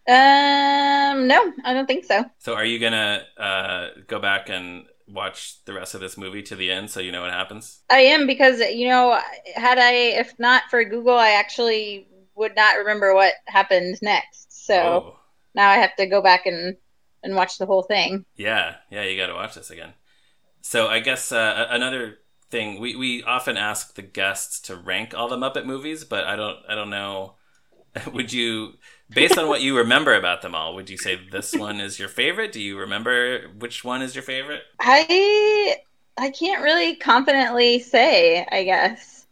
Um, 0.08 1.28
no, 1.28 1.54
I 1.64 1.74
don't 1.74 1.86
think 1.86 2.06
so. 2.06 2.24
So, 2.40 2.54
are 2.56 2.66
you 2.66 2.80
gonna 2.80 3.24
uh, 3.38 3.88
go 4.08 4.20
back 4.20 4.50
and 4.50 4.86
watch 5.08 5.64
the 5.66 5.74
rest 5.74 5.96
of 5.96 6.02
this 6.02 6.18
movie 6.18 6.44
to 6.44 6.56
the 6.56 6.70
end 6.72 6.90
so 6.90 7.00
you 7.00 7.12
know 7.12 7.22
what 7.22 7.32
happens? 7.32 7.82
I 7.90 8.00
am 8.00 8.28
because 8.28 8.60
you 8.60 8.88
know, 8.88 9.20
had 9.56 9.80
I 9.80 9.92
if 9.92 10.38
not 10.40 10.64
for 10.70 10.84
Google, 10.84 11.18
I 11.18 11.32
actually 11.32 12.08
would 12.36 12.56
not 12.56 12.78
remember 12.78 13.14
what 13.14 13.34
happened 13.48 13.98
next. 14.02 14.66
So 14.66 14.76
Oh, 14.84 15.20
now 15.56 15.70
I 15.70 15.76
have 15.78 15.96
to 15.98 16.06
go 16.06 16.22
back 16.22 16.46
and 16.46 16.78
and 17.24 17.36
watch 17.36 17.58
the 17.58 17.66
whole 17.66 17.84
thing. 17.84 18.26
yeah, 18.36 18.76
yeah, 18.92 19.04
you 19.04 19.18
got 19.18 19.28
to 19.28 19.34
watch 19.34 19.56
this 19.56 19.70
again. 19.72 19.94
So, 20.62 20.88
I 20.90 21.02
guess 21.02 21.32
uh, 21.34 21.68
another 21.72 22.20
thing 22.52 22.82
we, 22.82 22.96
we 22.98 23.24
often 23.24 23.58
ask 23.58 23.96
the 23.96 24.04
guests 24.04 24.62
to 24.62 24.78
rank 24.78 25.16
all 25.16 25.30
the 25.30 25.38
Muppet 25.38 25.66
movies, 25.66 26.06
but 26.06 26.26
I 26.26 26.38
don't 26.38 26.60
I 26.70 26.76
don't 26.76 26.92
know. 26.92 27.37
Would 28.14 28.32
you, 28.34 28.74
based 29.10 29.38
on 29.38 29.48
what 29.48 29.62
you 29.62 29.78
remember 29.78 30.14
about 30.16 30.42
them 30.42 30.56
all, 30.56 30.76
would 30.76 30.90
you 30.90 30.98
say 30.98 31.16
this 31.32 31.54
one 31.56 31.80
is 31.80 32.00
your 32.00 32.10
favorite? 32.10 32.52
Do 32.52 32.62
you 32.62 32.78
remember 32.78 33.48
which 33.58 33.84
one 33.84 34.02
is 34.02 34.16
your 34.16 34.24
favorite? 34.24 34.64
I 34.80 35.78
I 36.18 36.32
can't 36.32 36.64
really 36.64 36.96
confidently 36.96 37.80
say, 37.80 38.46
I 38.52 38.64
guess. 38.64 39.26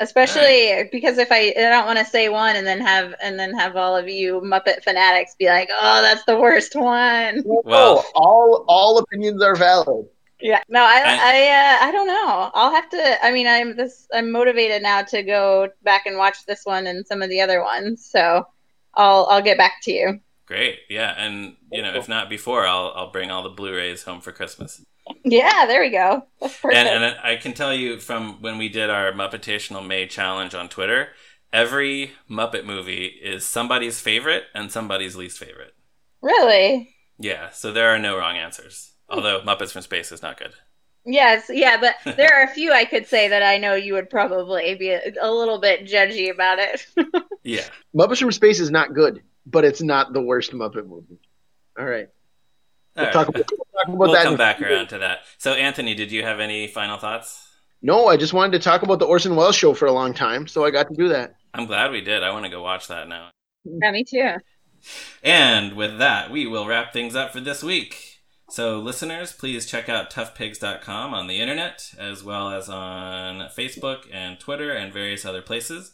Especially 0.00 0.88
because 0.90 1.18
if 1.18 1.30
I 1.30 1.54
I 1.56 1.70
don't 1.70 1.86
want 1.86 2.00
to 2.00 2.04
say 2.04 2.28
one 2.28 2.56
and 2.56 2.66
then 2.66 2.80
have 2.80 3.14
and 3.22 3.38
then 3.38 3.54
have 3.54 3.76
all 3.76 3.96
of 3.96 4.08
you 4.08 4.40
Muppet 4.40 4.82
fanatics 4.82 5.36
be 5.38 5.46
like, 5.46 5.68
"Oh, 5.70 6.02
that's 6.02 6.24
the 6.24 6.38
worst 6.38 6.74
one." 6.74 7.42
Well- 7.44 8.04
Oh, 8.06 8.12
all 8.16 8.64
all 8.66 8.98
opinions 8.98 9.40
are 9.42 9.54
valid. 9.54 10.06
Yeah. 10.44 10.60
No, 10.68 10.82
I 10.82 11.00
I- 11.06 11.20
I 11.32 11.36
uh, 11.48 11.88
I 11.88 11.92
don't 11.92 12.06
know. 12.06 12.50
I'll 12.54 12.70
have 12.70 12.88
to 12.90 13.24
I 13.24 13.32
mean, 13.32 13.46
I'm 13.46 13.76
this 13.76 14.06
I'm 14.12 14.30
motivated 14.30 14.82
now 14.82 15.02
to 15.02 15.22
go 15.22 15.70
back 15.82 16.04
and 16.06 16.18
watch 16.18 16.44
this 16.46 16.64
one 16.64 16.86
and 16.86 17.06
some 17.06 17.22
of 17.22 17.30
the 17.30 17.40
other 17.40 17.62
ones. 17.62 18.04
So, 18.04 18.46
I'll 18.94 19.26
I'll 19.30 19.42
get 19.42 19.56
back 19.58 19.80
to 19.84 19.92
you. 19.92 20.20
Great, 20.46 20.80
yeah, 20.90 21.14
and 21.16 21.56
you 21.72 21.80
know, 21.80 21.94
if 21.94 22.06
not 22.08 22.28
before, 22.28 22.66
I'll 22.66 22.92
I'll 22.94 23.10
bring 23.10 23.30
all 23.30 23.42
the 23.42 23.48
Blu-rays 23.48 24.02
home 24.02 24.20
for 24.20 24.32
Christmas. 24.32 24.84
Yeah, 25.24 25.64
there 25.66 25.80
we 25.80 25.90
go. 25.90 26.26
That's 26.40 26.58
perfect. 26.60 26.78
And 26.78 27.04
and 27.04 27.16
I 27.22 27.36
can 27.36 27.54
tell 27.54 27.74
you 27.74 27.98
from 27.98 28.42
when 28.42 28.58
we 28.58 28.68
did 28.68 28.90
our 28.90 29.12
Muppetational 29.12 29.86
May 29.86 30.06
challenge 30.06 30.54
on 30.54 30.68
Twitter, 30.68 31.08
every 31.52 32.12
Muppet 32.30 32.64
movie 32.66 33.06
is 33.06 33.46
somebody's 33.46 34.00
favorite 34.00 34.44
and 34.54 34.70
somebody's 34.70 35.16
least 35.16 35.38
favorite. 35.38 35.74
really? 36.20 36.90
Yeah, 37.18 37.50
so 37.50 37.72
there 37.72 37.90
are 37.94 37.98
no 37.98 38.18
wrong 38.18 38.36
answers. 38.36 38.92
Although 39.14 39.40
Muppets 39.42 39.72
from 39.72 39.82
Space 39.82 40.12
is 40.12 40.22
not 40.22 40.38
good. 40.38 40.52
Yes, 41.06 41.50
yeah, 41.50 41.76
but 41.78 41.96
there 42.16 42.32
are 42.34 42.44
a 42.44 42.54
few 42.54 42.72
I 42.72 42.84
could 42.84 43.06
say 43.06 43.28
that 43.28 43.42
I 43.42 43.58
know 43.58 43.74
you 43.74 43.92
would 43.94 44.08
probably 44.10 44.74
be 44.74 44.88
a, 44.90 45.00
a 45.20 45.30
little 45.30 45.58
bit 45.60 45.84
judgy 45.86 46.30
about 46.32 46.58
it. 46.58 46.86
Yeah. 47.46 47.64
Muppets 47.94 48.20
from 48.20 48.32
Space 48.32 48.58
is 48.58 48.70
not 48.70 48.94
good, 48.94 49.20
but 49.44 49.64
it's 49.66 49.82
not 49.82 50.14
the 50.14 50.22
worst 50.22 50.52
Muppet 50.52 50.86
movie. 50.88 51.18
All 51.78 51.84
right. 51.84 52.08
All 52.96 53.04
We'll 53.04 53.12
talk 53.12 53.28
about, 53.28 53.50
we'll 53.50 53.58
talk 53.66 53.86
about 53.88 53.98
We'll 53.98 54.12
that. 54.12 54.22
come 54.24 54.36
back 54.38 54.62
around 54.62 54.86
to 54.88 54.98
that. 55.00 55.18
So, 55.36 55.52
Anthony, 55.52 55.94
did 55.94 56.10
you 56.10 56.22
have 56.22 56.40
any 56.40 56.68
final 56.68 56.96
thoughts? 56.96 57.46
No, 57.82 58.06
I 58.06 58.16
just 58.16 58.32
wanted 58.32 58.52
to 58.52 58.64
talk 58.64 58.80
about 58.80 58.98
the 58.98 59.04
Orson 59.04 59.36
Welles 59.36 59.56
show 59.56 59.74
for 59.74 59.84
a 59.84 59.92
long 59.92 60.14
time, 60.14 60.46
so 60.46 60.64
I 60.64 60.70
got 60.70 60.88
to 60.88 60.94
do 60.94 61.08
that. 61.10 61.34
I'm 61.52 61.66
glad 61.66 61.90
we 61.90 62.00
did. 62.00 62.22
I 62.22 62.30
want 62.30 62.46
to 62.46 62.50
go 62.50 62.62
watch 62.62 62.88
that 62.88 63.08
now. 63.08 63.28
yeah, 63.64 63.90
me 63.90 64.04
too. 64.04 64.36
And 65.22 65.74
with 65.76 65.98
that, 65.98 66.30
we 66.30 66.46
will 66.46 66.66
wrap 66.66 66.94
things 66.94 67.14
up 67.14 67.34
for 67.34 67.40
this 67.40 67.62
week. 67.62 68.13
So, 68.54 68.78
listeners, 68.78 69.32
please 69.32 69.66
check 69.66 69.88
out 69.88 70.12
toughpigs.com 70.12 71.12
on 71.12 71.26
the 71.26 71.40
internet, 71.40 71.92
as 71.98 72.22
well 72.22 72.50
as 72.50 72.68
on 72.68 73.48
Facebook 73.48 74.04
and 74.12 74.38
Twitter 74.38 74.70
and 74.70 74.92
various 74.92 75.24
other 75.24 75.42
places. 75.42 75.90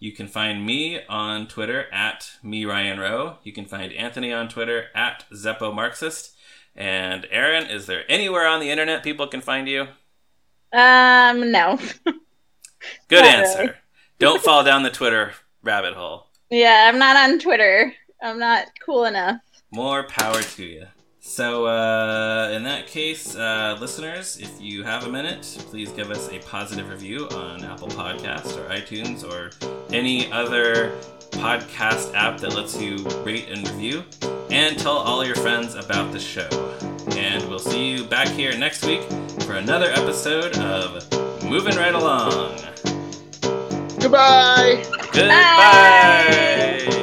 You 0.00 0.10
can 0.10 0.26
find 0.26 0.66
me 0.66 1.04
on 1.08 1.46
Twitter 1.46 1.86
at 1.92 2.32
me 2.42 2.64
Ryan 2.64 2.98
Roe. 2.98 3.36
You 3.44 3.52
can 3.52 3.66
find 3.66 3.92
Anthony 3.92 4.32
on 4.32 4.48
Twitter 4.48 4.86
at 4.96 5.26
Zeppo 5.32 5.72
Marxist. 5.72 6.34
And 6.74 7.24
Aaron, 7.30 7.68
is 7.70 7.86
there 7.86 8.02
anywhere 8.08 8.48
on 8.48 8.58
the 8.58 8.72
internet 8.72 9.04
people 9.04 9.28
can 9.28 9.40
find 9.40 9.68
you? 9.68 9.82
Um, 10.72 11.52
no. 11.52 11.78
Good 13.06 13.24
answer. 13.24 13.58
really. 13.60 13.72
Don't 14.18 14.42
fall 14.42 14.64
down 14.64 14.82
the 14.82 14.90
Twitter 14.90 15.34
rabbit 15.62 15.94
hole. 15.94 16.26
Yeah, 16.50 16.90
I'm 16.92 16.98
not 16.98 17.14
on 17.14 17.38
Twitter. 17.38 17.94
I'm 18.20 18.40
not 18.40 18.66
cool 18.84 19.04
enough. 19.04 19.36
More 19.70 20.02
power 20.02 20.42
to 20.42 20.64
you. 20.64 20.86
So, 21.24 21.66
uh, 21.66 22.50
in 22.52 22.64
that 22.64 22.88
case, 22.88 23.36
uh, 23.36 23.78
listeners, 23.80 24.38
if 24.38 24.60
you 24.60 24.82
have 24.82 25.06
a 25.06 25.08
minute, 25.08 25.42
please 25.70 25.88
give 25.92 26.10
us 26.10 26.28
a 26.32 26.40
positive 26.40 26.90
review 26.90 27.28
on 27.28 27.64
Apple 27.64 27.86
Podcasts 27.86 28.56
or 28.56 28.68
iTunes 28.68 29.22
or 29.22 29.52
any 29.94 30.30
other 30.32 30.90
podcast 31.30 32.12
app 32.14 32.40
that 32.40 32.56
lets 32.56 32.78
you 32.78 32.96
rate 33.24 33.48
and 33.48 33.66
review. 33.70 34.02
And 34.50 34.76
tell 34.76 34.96
all 34.96 35.24
your 35.24 35.36
friends 35.36 35.76
about 35.76 36.10
the 36.10 36.18
show. 36.18 36.48
And 37.16 37.48
we'll 37.48 37.60
see 37.60 37.92
you 37.92 38.04
back 38.04 38.26
here 38.26 38.58
next 38.58 38.84
week 38.84 39.02
for 39.42 39.54
another 39.54 39.92
episode 39.92 40.58
of 40.58 41.08
Moving 41.44 41.76
Right 41.76 41.94
Along. 41.94 42.58
Goodbye. 44.00 44.84
Goodbye. 45.12 46.78
So 46.84 47.01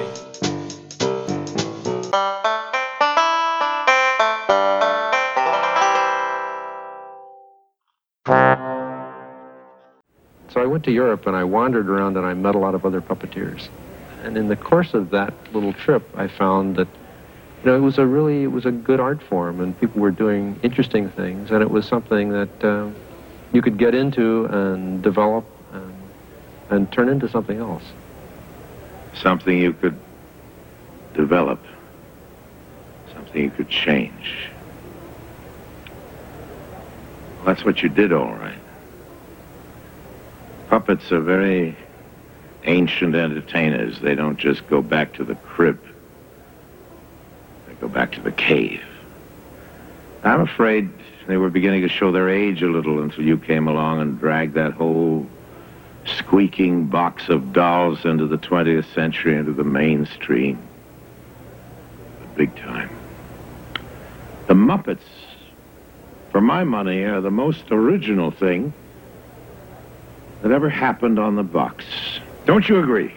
went 10.79 10.85
to 10.85 10.91
Europe 10.93 11.27
and 11.27 11.35
I 11.35 11.43
wandered 11.43 11.89
around 11.89 12.15
and 12.15 12.25
I 12.25 12.33
met 12.33 12.55
a 12.55 12.57
lot 12.57 12.73
of 12.73 12.85
other 12.85 13.01
puppeteers. 13.01 13.67
And 14.23 14.37
in 14.37 14.47
the 14.47 14.55
course 14.55 14.93
of 14.93 15.09
that 15.09 15.33
little 15.53 15.73
trip, 15.73 16.03
I 16.15 16.29
found 16.29 16.77
that 16.77 16.87
you 16.87 17.65
know 17.69 17.75
it 17.75 17.81
was 17.81 17.97
a 17.97 18.05
really 18.05 18.43
it 18.43 18.51
was 18.53 18.65
a 18.65 18.71
good 18.71 19.01
art 19.01 19.21
form 19.21 19.59
and 19.59 19.77
people 19.77 19.99
were 19.99 20.11
doing 20.11 20.57
interesting 20.63 21.09
things 21.09 21.51
and 21.51 21.61
it 21.61 21.69
was 21.69 21.85
something 21.85 22.29
that 22.29 22.63
uh, 22.63 22.87
you 23.51 23.61
could 23.61 23.77
get 23.77 23.93
into 23.93 24.45
and 24.45 25.01
develop 25.03 25.43
and, 25.73 25.93
and 26.69 26.91
turn 26.93 27.09
into 27.09 27.27
something 27.27 27.59
else. 27.59 27.83
something 29.15 29.57
you 29.57 29.73
could 29.73 29.99
develop, 31.13 31.59
something 33.13 33.43
you 33.43 33.51
could 33.51 33.67
change. 33.67 34.47
Well, 37.35 37.47
that's 37.47 37.65
what 37.65 37.83
you 37.83 37.89
did, 37.89 38.13
all 38.13 38.33
right. 38.33 38.68
Puppets 40.69 41.11
are 41.11 41.19
very 41.19 41.75
ancient 42.63 43.15
entertainers. 43.15 43.99
They 43.99 44.13
don't 44.13 44.37
just 44.37 44.67
go 44.67 44.83
back 44.83 45.13
to 45.13 45.23
the 45.23 45.33
crib. 45.33 45.83
They 47.67 47.73
go 47.73 47.87
back 47.87 48.11
to 48.13 48.21
the 48.21 48.31
cave. 48.31 48.83
I'm 50.23 50.41
afraid 50.41 50.89
they 51.25 51.37
were 51.37 51.49
beginning 51.49 51.81
to 51.81 51.89
show 51.89 52.11
their 52.11 52.29
age 52.29 52.61
a 52.61 52.67
little 52.67 53.01
until 53.01 53.23
you 53.23 53.39
came 53.39 53.67
along 53.67 54.01
and 54.01 54.19
dragged 54.19 54.53
that 54.53 54.73
whole 54.73 55.25
squeaking 56.05 56.85
box 56.85 57.29
of 57.29 57.51
dolls 57.51 58.05
into 58.05 58.27
the 58.27 58.37
20th 58.37 58.93
century, 58.93 59.37
into 59.37 59.53
the 59.53 59.63
mainstream. 59.63 60.59
The 62.21 62.27
big 62.35 62.55
time. 62.57 62.91
The 64.45 64.53
Muppets, 64.53 64.99
for 66.31 66.41
my 66.41 66.63
money, 66.63 67.05
are 67.05 67.21
the 67.21 67.31
most 67.31 67.71
original 67.71 68.29
thing 68.29 68.71
that 70.41 70.51
ever 70.51 70.69
happened 70.69 71.19
on 71.19 71.35
the 71.35 71.43
box. 71.43 71.85
Don't 72.45 72.67
you 72.67 72.79
agree? 72.79 73.13